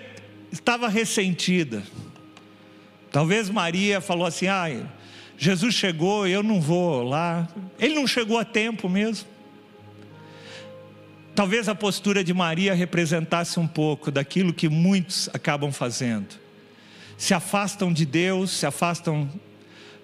[0.53, 1.83] estava ressentida.
[3.11, 4.69] Talvez Maria falou assim: ah,
[5.37, 7.49] Jesus chegou, eu não vou lá.
[7.79, 9.29] Ele não chegou a tempo mesmo.
[11.35, 16.35] Talvez a postura de Maria representasse um pouco daquilo que muitos acabam fazendo.
[17.17, 19.31] Se afastam de Deus, se afastam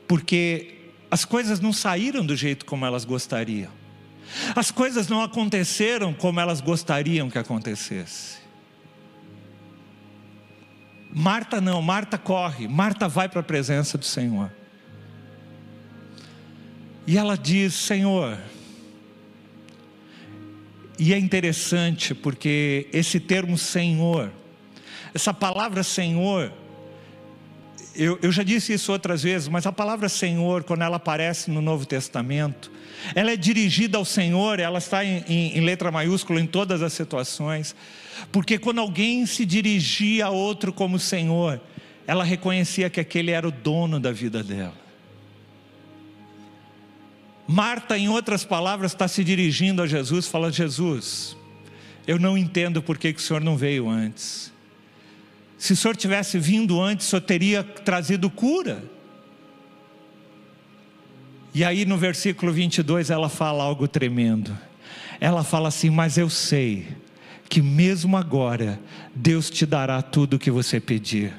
[0.06, 3.70] porque as coisas não saíram do jeito como elas gostariam.
[4.54, 8.43] As coisas não aconteceram como elas gostariam que acontecesse.
[11.14, 14.50] Marta não, Marta corre, Marta vai para a presença do Senhor.
[17.06, 18.36] E ela diz: Senhor,
[20.98, 24.32] e é interessante porque esse termo Senhor,
[25.14, 26.52] essa palavra Senhor,
[27.96, 31.60] eu, eu, já disse isso outras vezes, mas a palavra Senhor, quando ela aparece no
[31.60, 32.70] Novo Testamento,
[33.14, 36.92] ela é dirigida ao Senhor, ela está em, em, em letra maiúscula em todas as
[36.92, 37.74] situações,
[38.32, 41.60] porque quando alguém se dirigia a outro como Senhor,
[42.06, 44.84] ela reconhecia que aquele era o dono da vida dela.
[47.46, 51.36] Marta, em outras palavras, está se dirigindo a Jesus, fala: Jesus,
[52.06, 54.53] eu não entendo por que, que o Senhor não veio antes.
[55.64, 58.84] Se o Senhor tivesse vindo antes, o Senhor teria trazido cura.
[61.54, 64.54] E aí no versículo 22 ela fala algo tremendo.
[65.18, 66.86] Ela fala assim: Mas eu sei
[67.48, 68.78] que mesmo agora
[69.14, 71.32] Deus te dará tudo o que você pedir.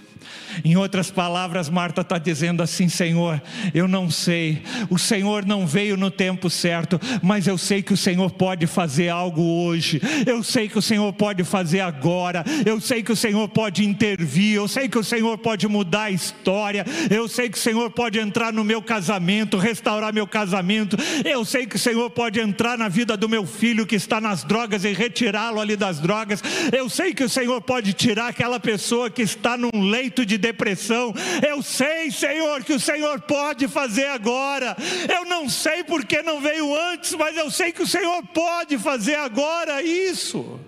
[0.63, 3.41] Em outras palavras, Marta está dizendo assim: Senhor,
[3.73, 7.97] eu não sei, o Senhor não veio no tempo certo, mas eu sei que o
[7.97, 13.03] Senhor pode fazer algo hoje, eu sei que o Senhor pode fazer agora, eu sei
[13.03, 17.27] que o Senhor pode intervir, eu sei que o Senhor pode mudar a história, eu
[17.27, 21.75] sei que o Senhor pode entrar no meu casamento, restaurar meu casamento, eu sei que
[21.75, 25.59] o Senhor pode entrar na vida do meu filho que está nas drogas e retirá-lo
[25.59, 26.41] ali das drogas,
[26.71, 31.13] eu sei que o Senhor pode tirar aquela pessoa que está num leito de depressão.
[31.47, 34.75] Eu sei, Senhor, que o Senhor pode fazer agora.
[35.11, 39.15] Eu não sei porque não veio antes, mas eu sei que o Senhor pode fazer
[39.15, 40.59] agora isso.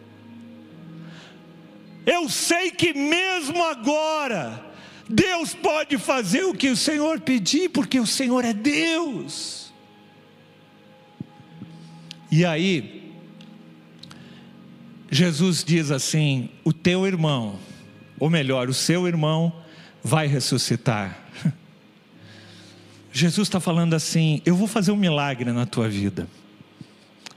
[2.06, 4.64] Eu sei que mesmo agora,
[5.10, 9.74] Deus pode fazer o que o Senhor pedir, porque o Senhor é Deus.
[12.32, 13.14] E aí,
[15.12, 17.60] Jesus diz assim: o teu irmão,
[18.20, 19.54] ou melhor, o seu irmão,
[20.08, 21.20] vai ressuscitar.
[23.12, 26.28] Jesus está falando assim: eu vou fazer um milagre na tua vida.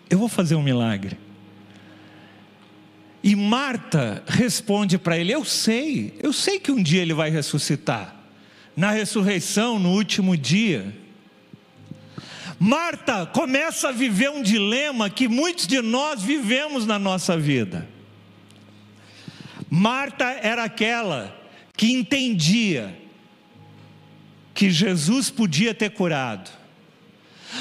[0.09, 1.19] Eu vou fazer um milagre.
[3.23, 8.15] E Marta responde para ele: Eu sei, eu sei que um dia ele vai ressuscitar.
[8.77, 10.97] Na ressurreição, no último dia.
[12.57, 17.89] Marta começa a viver um dilema que muitos de nós vivemos na nossa vida.
[19.69, 21.40] Marta era aquela
[21.81, 22.94] que entendia
[24.52, 26.51] que Jesus podia ter curado.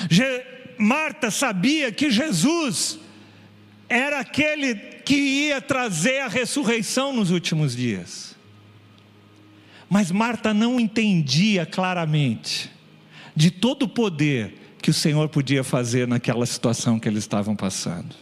[0.09, 0.45] Je
[0.77, 2.99] Marta sabia que Jesus
[3.87, 8.35] era aquele que ia trazer a ressurreição nos últimos dias.
[9.89, 12.69] Mas Marta não entendia claramente
[13.33, 18.13] de todo o poder que o Senhor podia fazer naquela situação que eles estavam passando.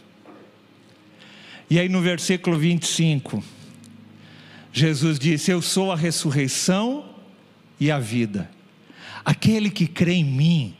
[1.68, 3.42] E aí no versículo 25,
[4.78, 7.04] Jesus disse: Eu sou a ressurreição
[7.78, 8.50] e a vida.
[9.24, 10.76] Aquele que crê em mim,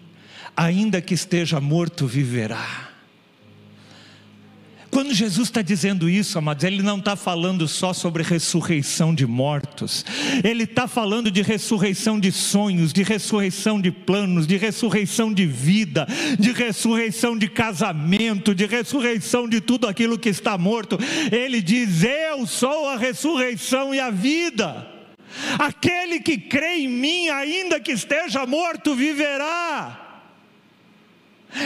[0.57, 2.88] ainda que esteja morto, viverá.
[4.90, 10.05] Quando Jesus está dizendo isso, amados, Ele não está falando só sobre ressurreição de mortos,
[10.43, 16.06] Ele está falando de ressurreição de sonhos, de ressurreição de planos, de ressurreição de vida,
[16.39, 20.98] de ressurreição de casamento, de ressurreição de tudo aquilo que está morto.
[21.31, 24.86] Ele diz: Eu sou a ressurreição e a vida.
[25.59, 30.08] Aquele que crê em mim, ainda que esteja morto, viverá.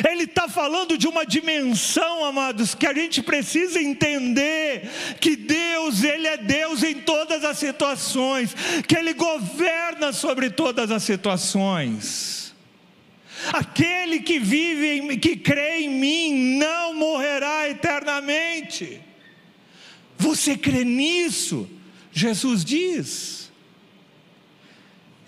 [0.09, 4.89] Ele está falando de uma dimensão, amados, que a gente precisa entender
[5.21, 8.55] que Deus, Ele é Deus em todas as situações,
[8.87, 12.55] que Ele governa sobre todas as situações.
[13.53, 19.01] Aquele que vive, que crê em mim, não morrerá eternamente.
[20.17, 21.69] Você crê nisso?
[22.13, 23.51] Jesus diz.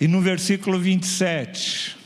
[0.01, 1.97] E no versículo 27,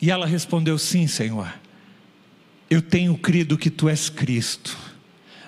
[0.00, 1.52] e ela respondeu: Sim, Senhor.
[2.68, 4.76] Eu tenho crido que tu és Cristo,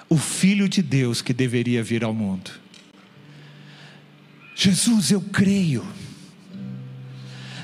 [0.08, 2.50] o Filho de Deus que deveria vir ao mundo.
[4.56, 5.86] Jesus, eu creio.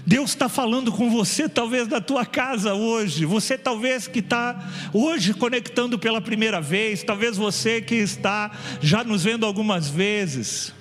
[0.07, 3.27] Deus está falando com você, talvez da tua casa hoje.
[3.27, 8.51] Você talvez que está hoje conectando pela primeira vez, talvez você que está
[8.81, 10.73] já nos vendo algumas vezes.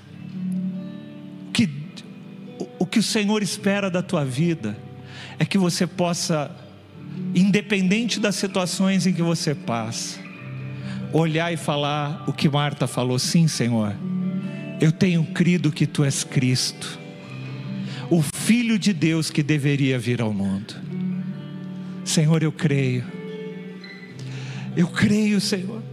[1.52, 1.68] Que,
[2.78, 4.87] o que que o Senhor espera da tua vida
[5.40, 6.52] é que você possa,
[7.34, 10.20] independente das situações em que você passa,
[11.14, 13.96] olhar e falar o que Marta falou: sim, Senhor,
[14.82, 17.00] eu tenho crido que tu és Cristo,
[18.10, 20.76] o Filho de Deus que deveria vir ao mundo.
[22.04, 23.04] Senhor, eu creio,
[24.76, 25.87] eu creio, Senhor.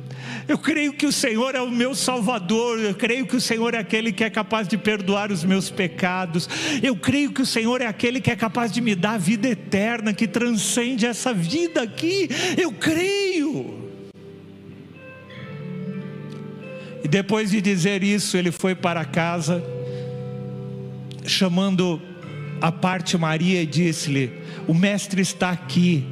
[0.47, 3.79] Eu creio que o Senhor é o meu Salvador, eu creio que o Senhor é
[3.79, 6.49] aquele que é capaz de perdoar os meus pecados,
[6.83, 9.49] eu creio que o Senhor é aquele que é capaz de me dar a vida
[9.49, 13.85] eterna, que transcende essa vida aqui, eu creio.
[17.03, 19.62] E depois de dizer isso, ele foi para casa,
[21.27, 22.01] chamando
[22.61, 24.33] a parte Maria e disse-lhe:
[24.66, 26.03] O mestre está aqui,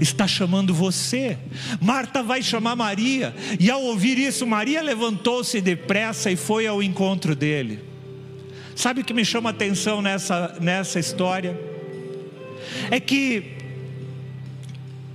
[0.00, 1.38] está chamando você.
[1.80, 7.34] Marta vai chamar Maria, e ao ouvir isso, Maria levantou-se depressa e foi ao encontro
[7.34, 7.80] dele.
[8.74, 11.58] Sabe o que me chama a atenção nessa, nessa história?
[12.90, 13.56] É que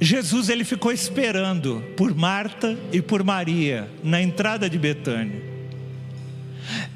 [0.02, 5.42] Jesus ele ficou esperando por Marta e por Maria na entrada de Betânia.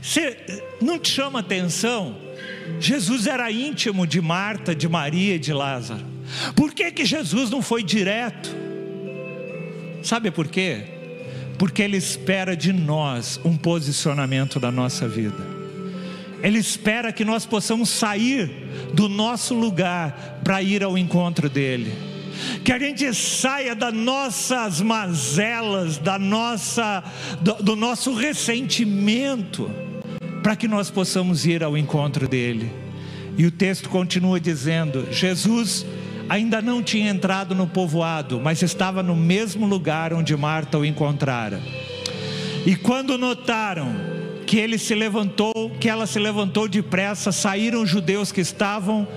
[0.02, 0.38] Você
[0.82, 2.18] não te chama atenção?
[2.80, 6.06] Jesus era íntimo de Marta, de Maria e de Lázaro.
[6.56, 8.56] Por que que Jesus não foi direto?
[10.04, 10.84] Sabe por quê?
[11.58, 15.58] Porque ele espera de nós um posicionamento da nossa vida.
[16.44, 18.50] Ele espera que nós possamos sair
[18.94, 22.08] do nosso lugar para ir ao encontro dele
[22.64, 27.04] que a gente saia das nossas mazelas, da nossa,
[27.42, 29.72] do, do nosso ressentimento,
[30.44, 32.72] para que nós possamos ir ao encontro dele.
[33.38, 35.86] E o texto continua dizendo: Jesus
[36.30, 41.62] ainda não tinha entrado no povoado, mas estava no mesmo lugar onde Marta o encontrara.
[42.66, 43.96] E quando notaram
[44.46, 49.08] que ele se levantou, que ela se levantou depressa, saíram os judeus que estavam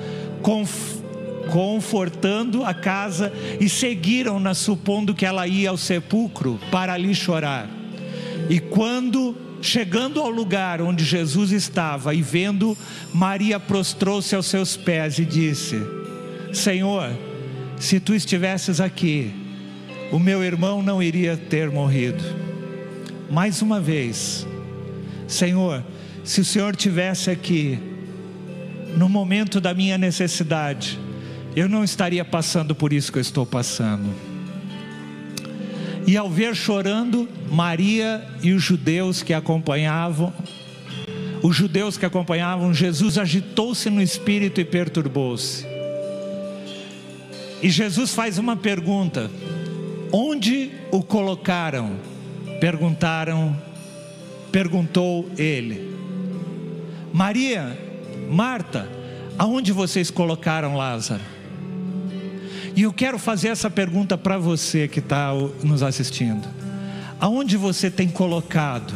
[1.51, 7.69] confortando a casa e seguiram-na, supondo que ela ia ao sepulcro para ali chorar.
[8.49, 12.77] E quando chegando ao lugar onde Jesus estava e vendo,
[13.13, 16.00] Maria prostrou-se aos seus pés e disse:
[16.53, 17.11] Senhor,
[17.79, 19.33] se tu estivesses aqui,
[20.13, 22.23] o meu irmão não iria ter morrido.
[23.31, 24.47] Mais uma vez,
[25.29, 25.85] Senhor,
[26.25, 27.79] se o Senhor tivesse aqui,
[28.97, 30.99] no momento da minha necessidade,
[31.55, 34.13] eu não estaria passando por isso que eu estou passando.
[36.07, 40.33] E ao ver chorando Maria e os judeus que acompanhavam,
[41.43, 45.65] os judeus que acompanhavam Jesus agitou-se no espírito e perturbou-se.
[47.63, 49.31] E Jesus faz uma pergunta:
[50.13, 51.97] Onde o colocaram?
[52.61, 53.57] Perguntaram,
[54.51, 55.95] perguntou ele.
[57.13, 57.79] Maria,
[58.31, 58.89] Marta,
[59.39, 61.23] aonde vocês colocaram Lázaro?
[62.77, 65.33] E eu quero fazer essa pergunta para você que está
[65.63, 66.49] nos assistindo:
[67.21, 68.95] aonde você tem colocado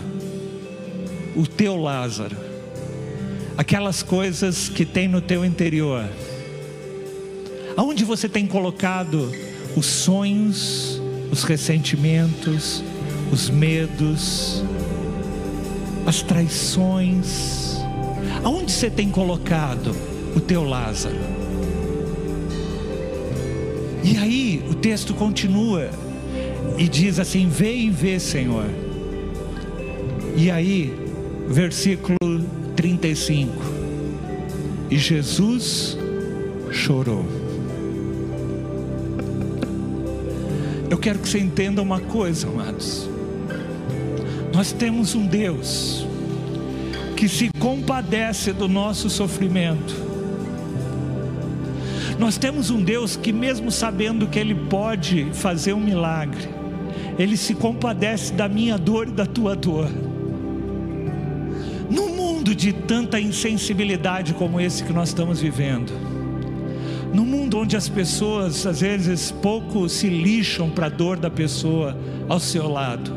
[1.37, 2.37] o teu Lázaro?
[3.57, 6.09] Aquelas coisas que tem no teu interior?
[7.77, 9.33] Aonde você tem colocado
[9.77, 12.85] os sonhos, os ressentimentos,
[13.33, 14.63] os medos,
[16.07, 17.79] as traições?
[18.45, 19.95] Aonde você tem colocado
[20.37, 21.17] o teu Lázaro?
[24.05, 25.91] E aí o texto continua
[26.79, 28.67] e diz assim: Vê e vê, Senhor.
[30.37, 30.95] E aí,
[31.49, 32.19] versículo
[32.77, 33.53] 35.
[34.91, 35.97] E Jesus
[36.71, 37.44] chorou.
[40.95, 43.11] Eu quero que você entenda uma coisa, amados.
[44.55, 46.07] Nós temos um Deus
[47.17, 50.05] que se compadece do nosso sofrimento
[52.19, 56.49] nós temos um Deus que, mesmo sabendo que Ele pode fazer um milagre,
[57.19, 59.91] Ele se compadece da minha dor e da tua dor.
[61.91, 65.93] Num mundo de tanta insensibilidade como esse que nós estamos vivendo,
[67.15, 71.97] num mundo onde as pessoas às vezes pouco se lixam para a dor da pessoa
[72.29, 73.13] ao seu lado,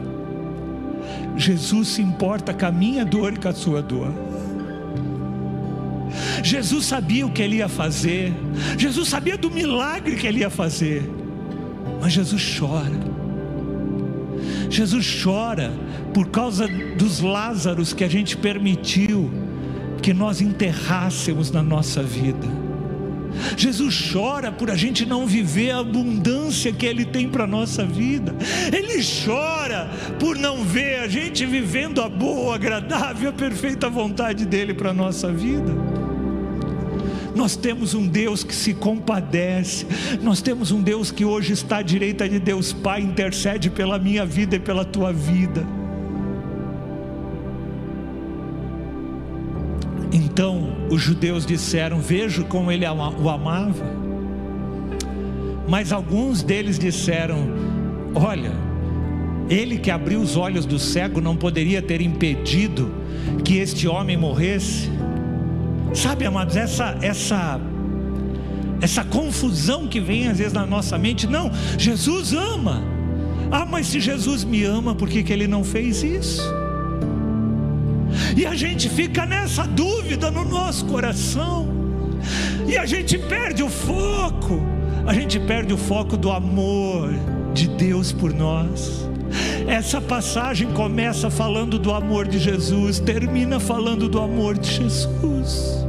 [1.35, 4.13] Jesus se importa com a minha dor e com a sua dor.
[6.43, 8.33] Jesus sabia o que ele ia fazer,
[8.77, 11.09] Jesus sabia do milagre que ele ia fazer,
[11.99, 13.17] mas Jesus chora.
[14.69, 15.73] Jesus chora
[16.13, 19.31] por causa dos Lázaros que a gente permitiu
[20.01, 22.66] que nós enterrássemos na nossa vida.
[23.55, 27.85] Jesus chora por a gente não viver a abundância que Ele tem para a nossa
[27.85, 28.35] vida.
[28.71, 29.89] Ele chora
[30.19, 34.93] por não ver a gente vivendo a boa, agradável, a perfeita vontade dEle para a
[34.93, 35.73] nossa vida.
[37.35, 39.85] Nós temos um Deus que se compadece,
[40.23, 44.25] nós temos um Deus que hoje está à direita de Deus Pai, intercede pela minha
[44.25, 45.76] vida e pela tua vida.
[50.37, 53.85] Então os judeus disseram: Vejo como ele o amava.
[55.67, 57.39] Mas alguns deles disseram:
[58.13, 58.51] Olha,
[59.49, 62.91] ele que abriu os olhos do cego não poderia ter impedido
[63.43, 64.91] que este homem morresse.
[65.95, 67.59] Sabe, amados, essa essa
[68.79, 71.49] essa confusão que vem às vezes na nossa mente, não,
[71.79, 72.83] Jesus ama.
[73.49, 76.56] Ah, mas se Jesus me ama, por que, que ele não fez isso?
[78.37, 81.67] E a gente fica nessa dúvida no nosso coração,
[82.67, 84.61] e a gente perde o foco,
[85.07, 87.09] a gente perde o foco do amor
[87.51, 89.09] de Deus por nós.
[89.67, 95.83] Essa passagem começa falando do amor de Jesus, termina falando do amor de Jesus.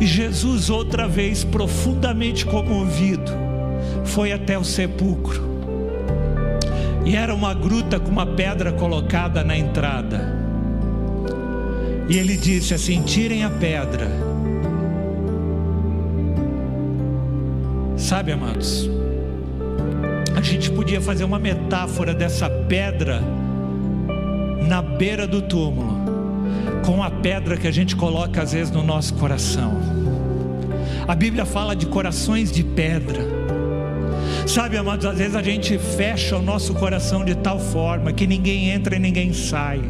[0.00, 3.30] E Jesus, outra vez profundamente comovido,
[4.04, 5.51] foi até o sepulcro.
[7.04, 10.40] E era uma gruta com uma pedra colocada na entrada.
[12.08, 14.06] E ele disse assim: tirem a pedra.
[17.96, 18.90] Sabe, amados,
[20.36, 23.22] a gente podia fazer uma metáfora dessa pedra
[24.68, 26.02] na beira do túmulo
[26.84, 29.72] com a pedra que a gente coloca às vezes no nosso coração.
[31.06, 33.31] A Bíblia fala de corações de pedra.
[34.46, 38.70] Sabe, amados, às vezes a gente fecha o nosso coração de tal forma que ninguém
[38.70, 39.80] entra e ninguém sai.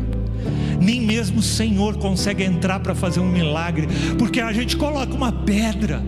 [0.80, 3.88] Nem mesmo o Senhor consegue entrar para fazer um milagre,
[4.18, 6.02] porque a gente coloca uma pedra,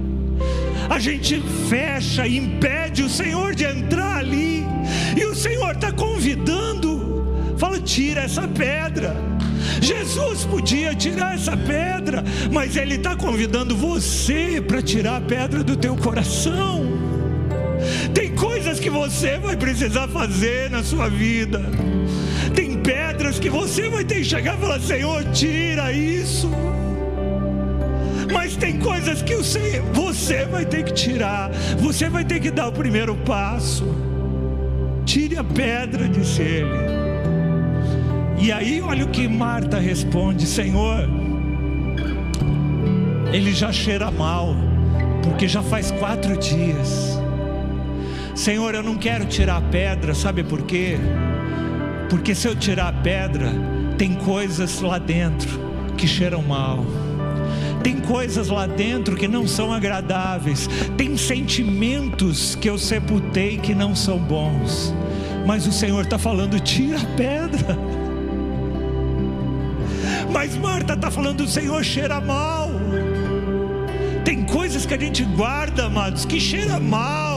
[0.88, 4.64] a gente fecha e impede o Senhor de entrar ali,
[5.16, 9.14] e o Senhor está convidando, fala: tira essa pedra.
[9.80, 12.22] Jesus podia tirar essa pedra,
[12.52, 16.93] mas Ele está convidando você para tirar a pedra do teu coração.
[18.14, 21.60] Tem coisas que você vai precisar fazer na sua vida.
[22.54, 26.50] Tem pedras que você vai ter que chegar e falar: Senhor, tira isso.
[28.32, 31.50] Mas tem coisas que Senhor, você vai ter que tirar.
[31.78, 33.84] Você vai ter que dar o primeiro passo.
[35.04, 37.04] Tire a pedra, disse ele.
[38.40, 41.08] E aí, olha o que Marta responde: Senhor,
[43.32, 44.54] ele já cheira mal,
[45.22, 47.23] porque já faz quatro dias.
[48.34, 50.98] Senhor, eu não quero tirar a pedra, sabe por quê?
[52.10, 53.52] Porque se eu tirar a pedra,
[53.96, 55.48] tem coisas lá dentro
[55.96, 56.84] que cheiram mal.
[57.82, 63.94] Tem coisas lá dentro que não são agradáveis, tem sentimentos que eu sepultei que não
[63.94, 64.92] são bons,
[65.46, 67.78] mas o Senhor está falando: tira a pedra.
[70.32, 72.70] Mas Marta está falando: o Senhor cheira mal.
[74.24, 77.33] Tem coisas que a gente guarda, amados, que cheira mal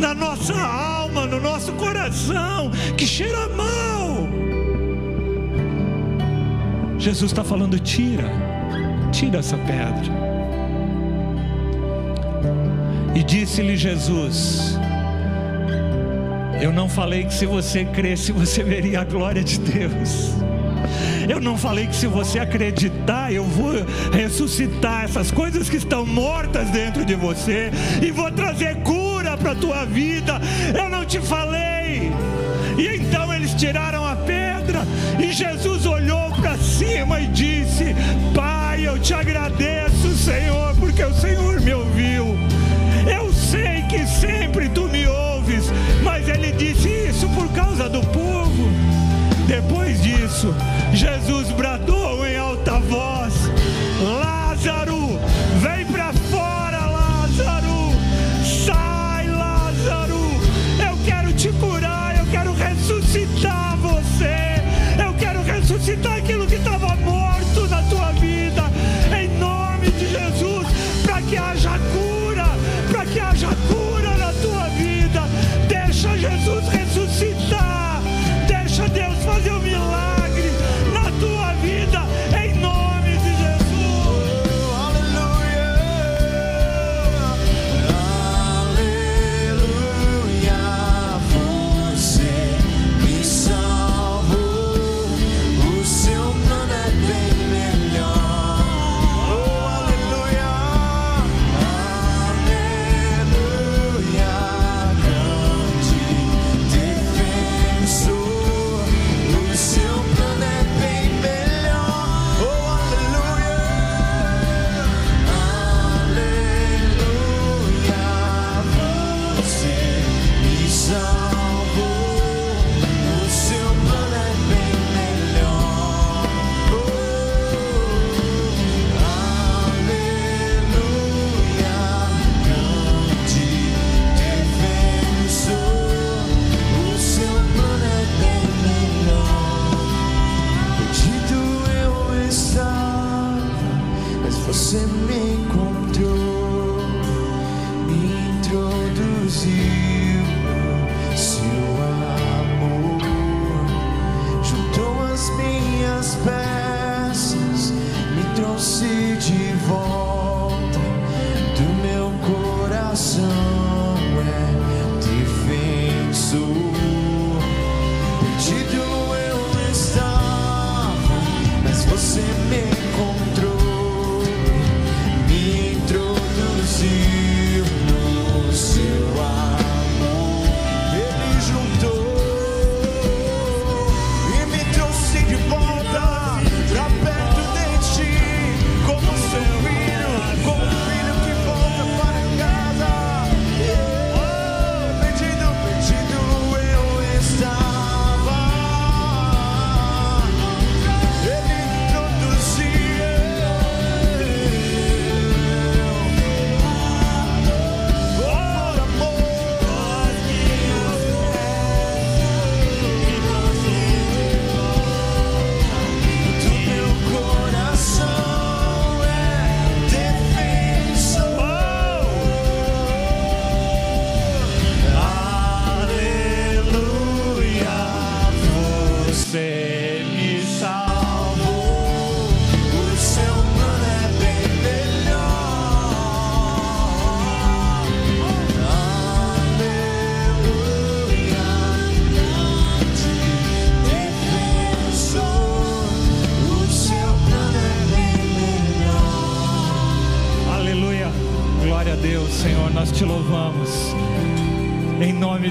[0.00, 4.26] na nossa alma, no nosso coração, que cheira mal.
[6.98, 8.24] Jesus está falando: tira,
[9.12, 10.30] tira essa pedra.
[13.14, 14.78] E disse-lhe Jesus:
[16.60, 20.34] Eu não falei que se você cresce, você veria a glória de Deus.
[21.28, 23.72] Eu não falei que se você acreditar, eu vou
[24.10, 27.70] ressuscitar essas coisas que estão mortas dentro de você
[28.02, 30.40] e vou trazer cura para a tua vida.
[30.76, 32.10] Eu não te falei.
[32.78, 34.80] E então eles tiraram a pedra
[35.18, 35.99] e Jesus olhou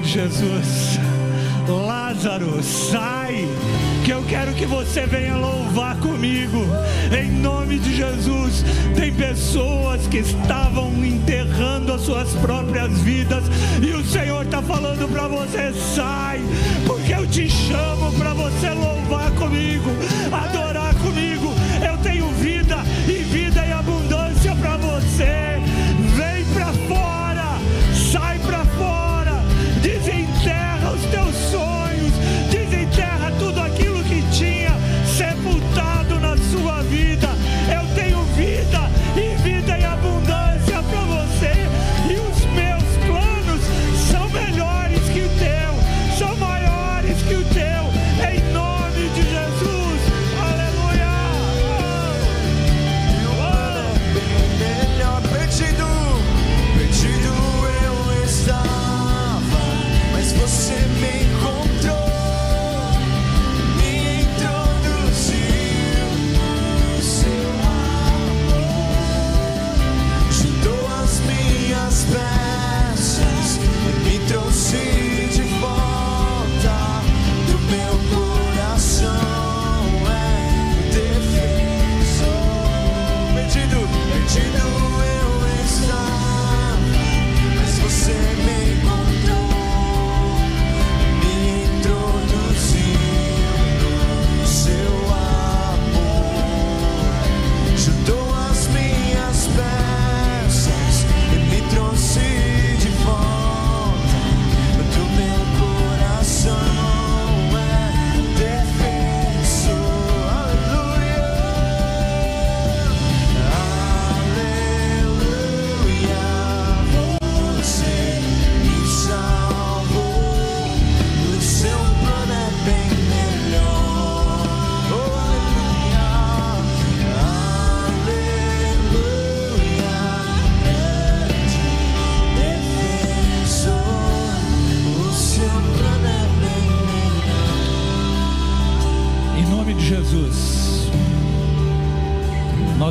[0.10, 0.99] Jesus.
[1.68, 3.48] Lázaro, sai,
[4.03, 6.65] que eu quero que você venha louvar comigo.
[7.15, 8.65] Em nome de Jesus.
[8.95, 13.44] Tem pessoas que estavam enterrando as suas próprias vidas
[13.84, 16.41] e o Senhor está falando para você: sai,
[16.88, 19.91] porque eu te chamo para você louvar comigo,
[20.31, 20.69] adorar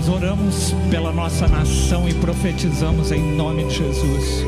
[0.09, 4.47] Oramos pela nossa nação e profetizamos em nome de Jesus.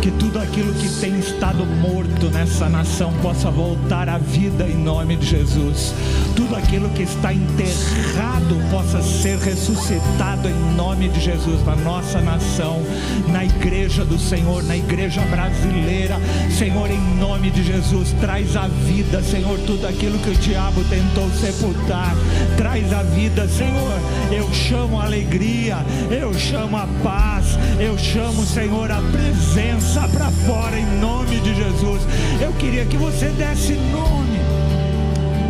[0.00, 5.16] Que tudo aquilo que tem estado morto nessa nação possa voltar à vida em nome
[5.16, 5.92] de Jesus.
[6.36, 12.82] Tudo aquilo que está enterrado possa ser ressuscitado em nome de Jesus na nossa nação,
[13.28, 16.20] na igreja do Senhor, na igreja brasileira.
[16.50, 21.30] Senhor, em nome de Jesus, traz a vida, Senhor, tudo aquilo que o diabo tentou
[21.30, 22.14] sepultar.
[22.56, 23.98] Traz a vida, Senhor.
[24.30, 25.78] Eu chamo a alegria,
[26.10, 32.02] eu chamo a paz, eu chamo, Senhor, a presença para fora em nome de Jesus.
[32.40, 34.25] Eu queria que você desse nome.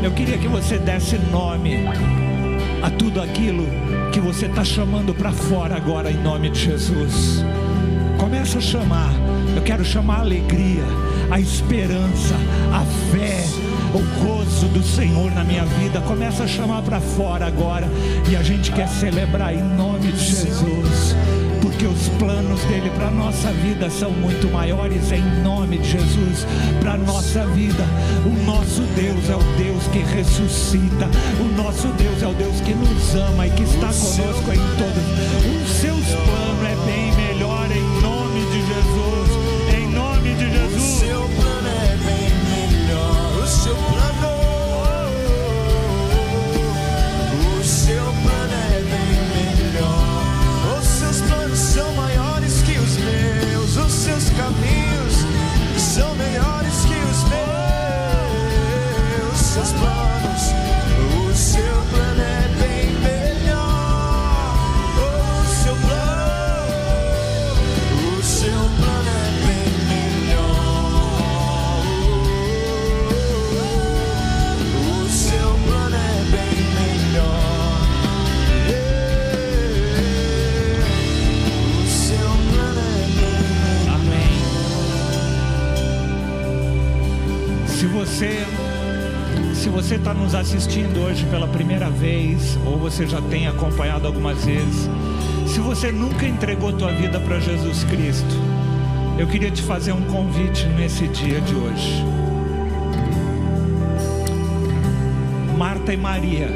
[0.02, 1.76] Eu queria que você desse nome
[2.82, 3.66] a tudo aquilo
[4.12, 7.44] que você está chamando para fora agora em nome de Jesus.
[8.18, 9.12] Começa a chamar.
[9.54, 10.84] Eu quero chamar a alegria,
[11.30, 12.34] a esperança,
[12.72, 13.44] a fé,
[13.94, 16.00] o gozo do Senhor na minha vida.
[16.02, 17.88] Começa a chamar para fora agora
[18.30, 21.16] e a gente quer celebrar em nome de Jesus.
[21.66, 26.46] Porque os planos dele para nossa vida são muito maiores em nome de Jesus.
[26.80, 27.84] Para nossa vida,
[28.24, 31.10] o nosso Deus é o Deus que ressuscita.
[31.40, 35.64] O nosso Deus é o Deus que nos ama e que está conosco em todos.
[35.64, 37.25] Os seus planos é bem melhor
[89.86, 94.90] você está nos assistindo hoje pela primeira vez ou você já tem acompanhado algumas vezes,
[95.46, 98.34] se você nunca entregou tua vida para Jesus Cristo,
[99.16, 102.04] eu queria te fazer um convite nesse dia de hoje.
[105.56, 106.48] Marta e Maria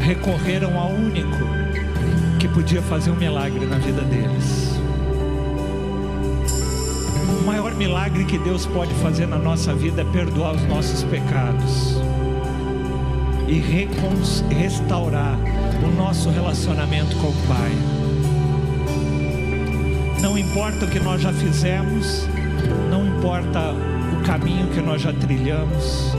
[0.00, 1.38] recorreram ao único
[2.40, 4.71] que podia fazer um milagre na vida deles.
[7.42, 11.96] O maior milagre que Deus pode fazer na nossa vida é perdoar os nossos pecados
[13.48, 13.58] e
[14.54, 15.36] restaurar
[15.84, 17.72] o nosso relacionamento com o Pai.
[20.20, 22.28] Não importa o que nós já fizemos,
[22.88, 26.14] não importa o caminho que nós já trilhamos,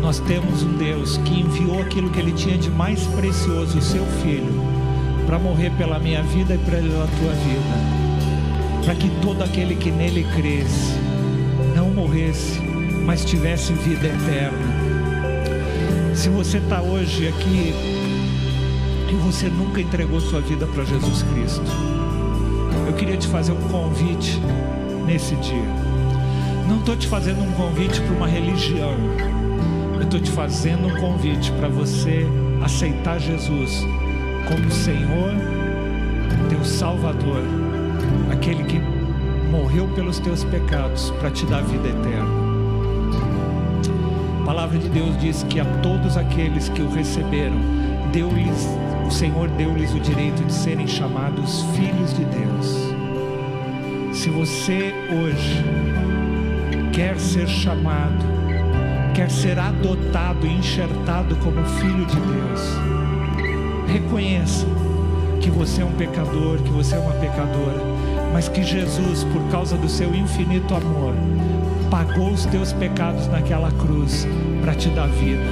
[0.00, 4.04] nós temos um Deus que enviou aquilo que Ele tinha de mais precioso, o Seu
[4.20, 4.64] Filho,
[5.26, 8.01] para morrer pela minha vida e pela tua vida,
[8.84, 10.94] para que todo aquele que nele cresce
[11.74, 12.60] não morresse,
[13.04, 14.58] mas tivesse vida eterna.
[16.14, 17.72] Se você está hoje aqui
[19.10, 21.64] e você nunca entregou sua vida para Jesus Cristo,
[22.86, 24.40] eu queria te fazer um convite
[25.06, 25.64] nesse dia.
[26.68, 28.94] Não estou te fazendo um convite para uma religião,
[29.94, 32.26] eu estou te fazendo um convite para você
[32.62, 33.86] aceitar Jesus
[34.48, 35.32] como Senhor,
[36.48, 37.42] teu Salvador,
[38.42, 38.80] aquele que
[39.52, 42.42] morreu pelos teus pecados para te dar vida eterna.
[44.40, 47.56] A palavra de Deus diz que a todos aqueles que o receberam,
[48.12, 48.68] deu-lhes,
[49.06, 54.16] o Senhor deu-lhes o direito de serem chamados filhos de Deus.
[54.16, 55.64] Se você hoje
[56.92, 58.24] quer ser chamado,
[59.14, 62.60] quer ser adotado enxertado como filho de Deus,
[63.86, 64.66] reconheça
[65.40, 67.91] que você é um pecador, que você é uma pecadora,
[68.32, 71.14] mas que Jesus, por causa do seu infinito amor,
[71.90, 74.26] pagou os teus pecados naquela cruz
[74.62, 75.44] para te dar vida.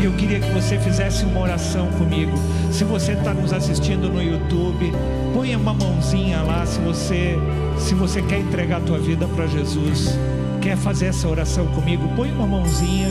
[0.00, 2.32] E eu queria que você fizesse uma oração comigo.
[2.70, 4.92] Se você está nos assistindo no YouTube,
[5.34, 7.38] ponha uma mãozinha lá se você
[7.78, 10.16] se você quer entregar a tua vida para Jesus.
[10.60, 12.08] Quer fazer essa oração comigo?
[12.14, 13.08] Põe uma mãozinha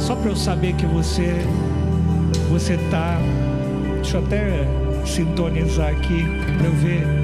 [0.00, 1.44] só para eu saber que você
[2.50, 3.18] você está
[3.96, 4.66] Deixa eu até
[5.04, 6.24] sintonizar aqui
[6.56, 7.17] para eu ver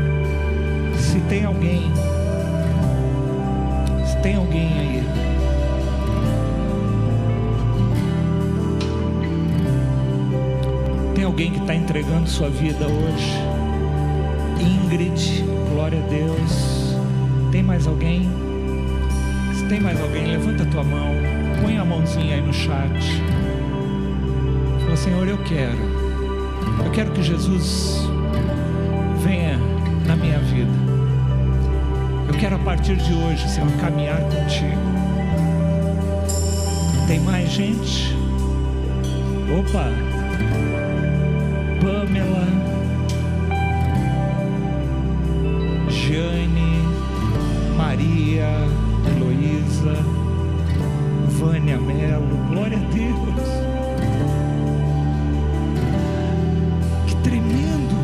[1.05, 1.93] se tem alguém.
[4.07, 5.05] Se tem alguém aí.
[11.15, 13.39] Tem alguém que está entregando sua vida hoje?
[14.61, 16.97] Ingrid, glória a Deus.
[17.53, 18.29] Tem mais alguém?
[19.55, 21.15] Se tem mais alguém, levanta a tua mão.
[21.63, 23.23] Põe a mãozinha aí no chat.
[24.81, 25.79] Fala, Senhor, eu quero.
[26.85, 28.09] Eu quero que Jesus
[29.23, 29.64] venha
[32.45, 34.77] quero a partir de hoje, Senhor, caminhar contigo.
[37.07, 38.15] Tem mais gente?
[39.59, 39.89] Opa!
[41.81, 42.47] Pamela,
[45.89, 46.83] Jane,
[47.79, 48.51] Maria,
[49.07, 49.97] Heloísa,
[51.39, 53.49] Vânia Melo, glória a Deus.
[57.07, 57.95] Que tremendo!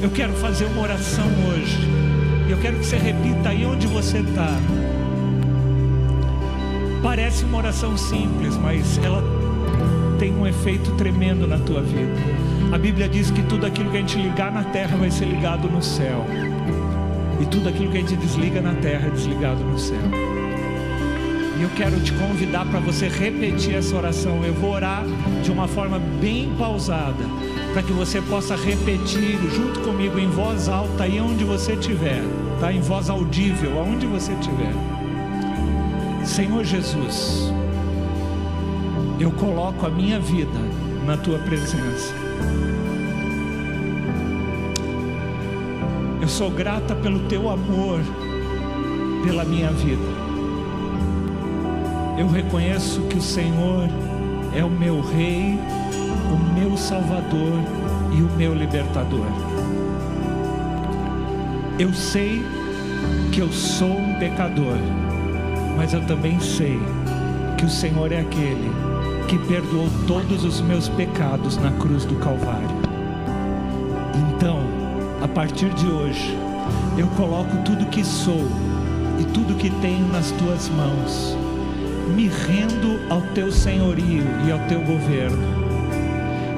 [0.00, 2.01] Eu quero fazer uma oração hoje.
[2.48, 4.48] Eu quero que você repita aí onde você está.
[7.02, 9.22] Parece uma oração simples, mas ela
[10.18, 12.14] tem um efeito tremendo na tua vida.
[12.72, 15.68] A Bíblia diz que tudo aquilo que a gente ligar na terra vai ser ligado
[15.68, 16.24] no céu.
[17.40, 19.98] E tudo aquilo que a gente desliga na terra é desligado no céu.
[21.58, 24.44] E eu quero te convidar para você repetir essa oração.
[24.44, 25.04] Eu vou orar
[25.42, 27.24] de uma forma bem pausada,
[27.72, 32.22] para que você possa repetir junto comigo em voz alta aí onde você estiver,
[32.60, 32.70] tá?
[32.72, 34.74] Em voz audível, aonde você estiver.
[36.24, 37.52] Senhor Jesus,
[39.18, 40.60] eu coloco a minha vida
[41.06, 42.14] na tua presença.
[46.20, 48.00] Eu sou grata pelo teu amor
[49.24, 50.22] pela minha vida.
[52.18, 53.88] Eu reconheço que o Senhor
[54.54, 55.58] é o meu Rei,
[56.32, 57.60] o meu Salvador
[58.12, 59.26] e o meu Libertador.
[61.78, 62.44] Eu sei
[63.32, 64.76] que eu sou um pecador,
[65.76, 66.80] mas eu também sei
[67.58, 68.70] que o Senhor é aquele
[69.28, 72.82] que perdoou todos os meus pecados na cruz do Calvário.
[74.34, 74.58] Então,
[75.22, 76.36] a partir de hoje,
[76.98, 78.46] eu coloco tudo que sou
[79.18, 81.36] e tudo que tenho nas tuas mãos
[82.14, 85.61] me rendo ao teu senhorio e ao teu governo.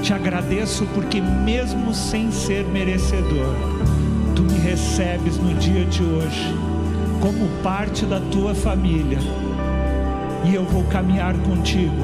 [0.04, 3.54] Te agradeço porque, mesmo sem ser merecedor,
[4.36, 6.54] tu me recebes no dia de hoje
[7.22, 9.16] como parte da tua família
[10.44, 11.96] e eu vou caminhar contigo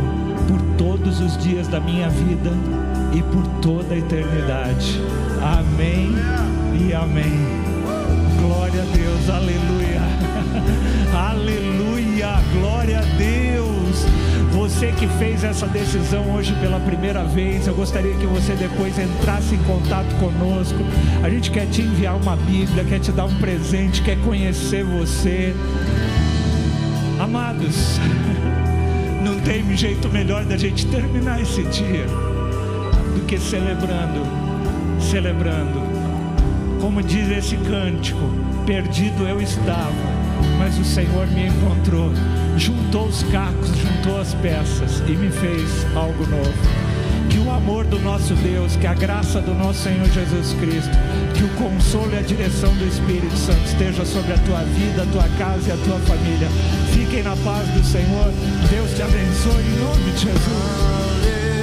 [0.48, 2.50] por todos os dias da minha vida
[3.12, 4.98] e por toda a eternidade.
[5.42, 6.14] Amém
[6.80, 7.38] e amém.
[8.40, 10.00] Glória a Deus, aleluia.
[11.12, 14.29] Aleluia, glória a Deus.
[14.60, 19.54] Você que fez essa decisão hoje pela primeira vez, eu gostaria que você depois entrasse
[19.54, 20.76] em contato conosco.
[21.24, 25.56] A gente quer te enviar uma Bíblia, quer te dar um presente, quer conhecer você.
[27.18, 27.98] Amados,
[29.24, 32.04] não tem jeito melhor da gente terminar esse dia
[33.14, 34.20] do que celebrando,
[35.00, 35.80] celebrando.
[36.82, 38.30] Como diz esse cântico,
[38.66, 40.09] perdido eu estava
[40.58, 42.12] mas o Senhor me encontrou,
[42.56, 46.52] juntou os cacos, juntou as peças e me fez algo novo.
[47.28, 50.90] Que o amor do nosso Deus, que a graça do nosso Senhor Jesus Cristo,
[51.34, 55.06] que o consolo e a direção do Espírito Santo esteja sobre a tua vida, a
[55.06, 56.48] tua casa e a tua família.
[56.92, 58.32] Fiquem na paz do Senhor.
[58.68, 61.59] Deus te abençoe em nome de Jesus.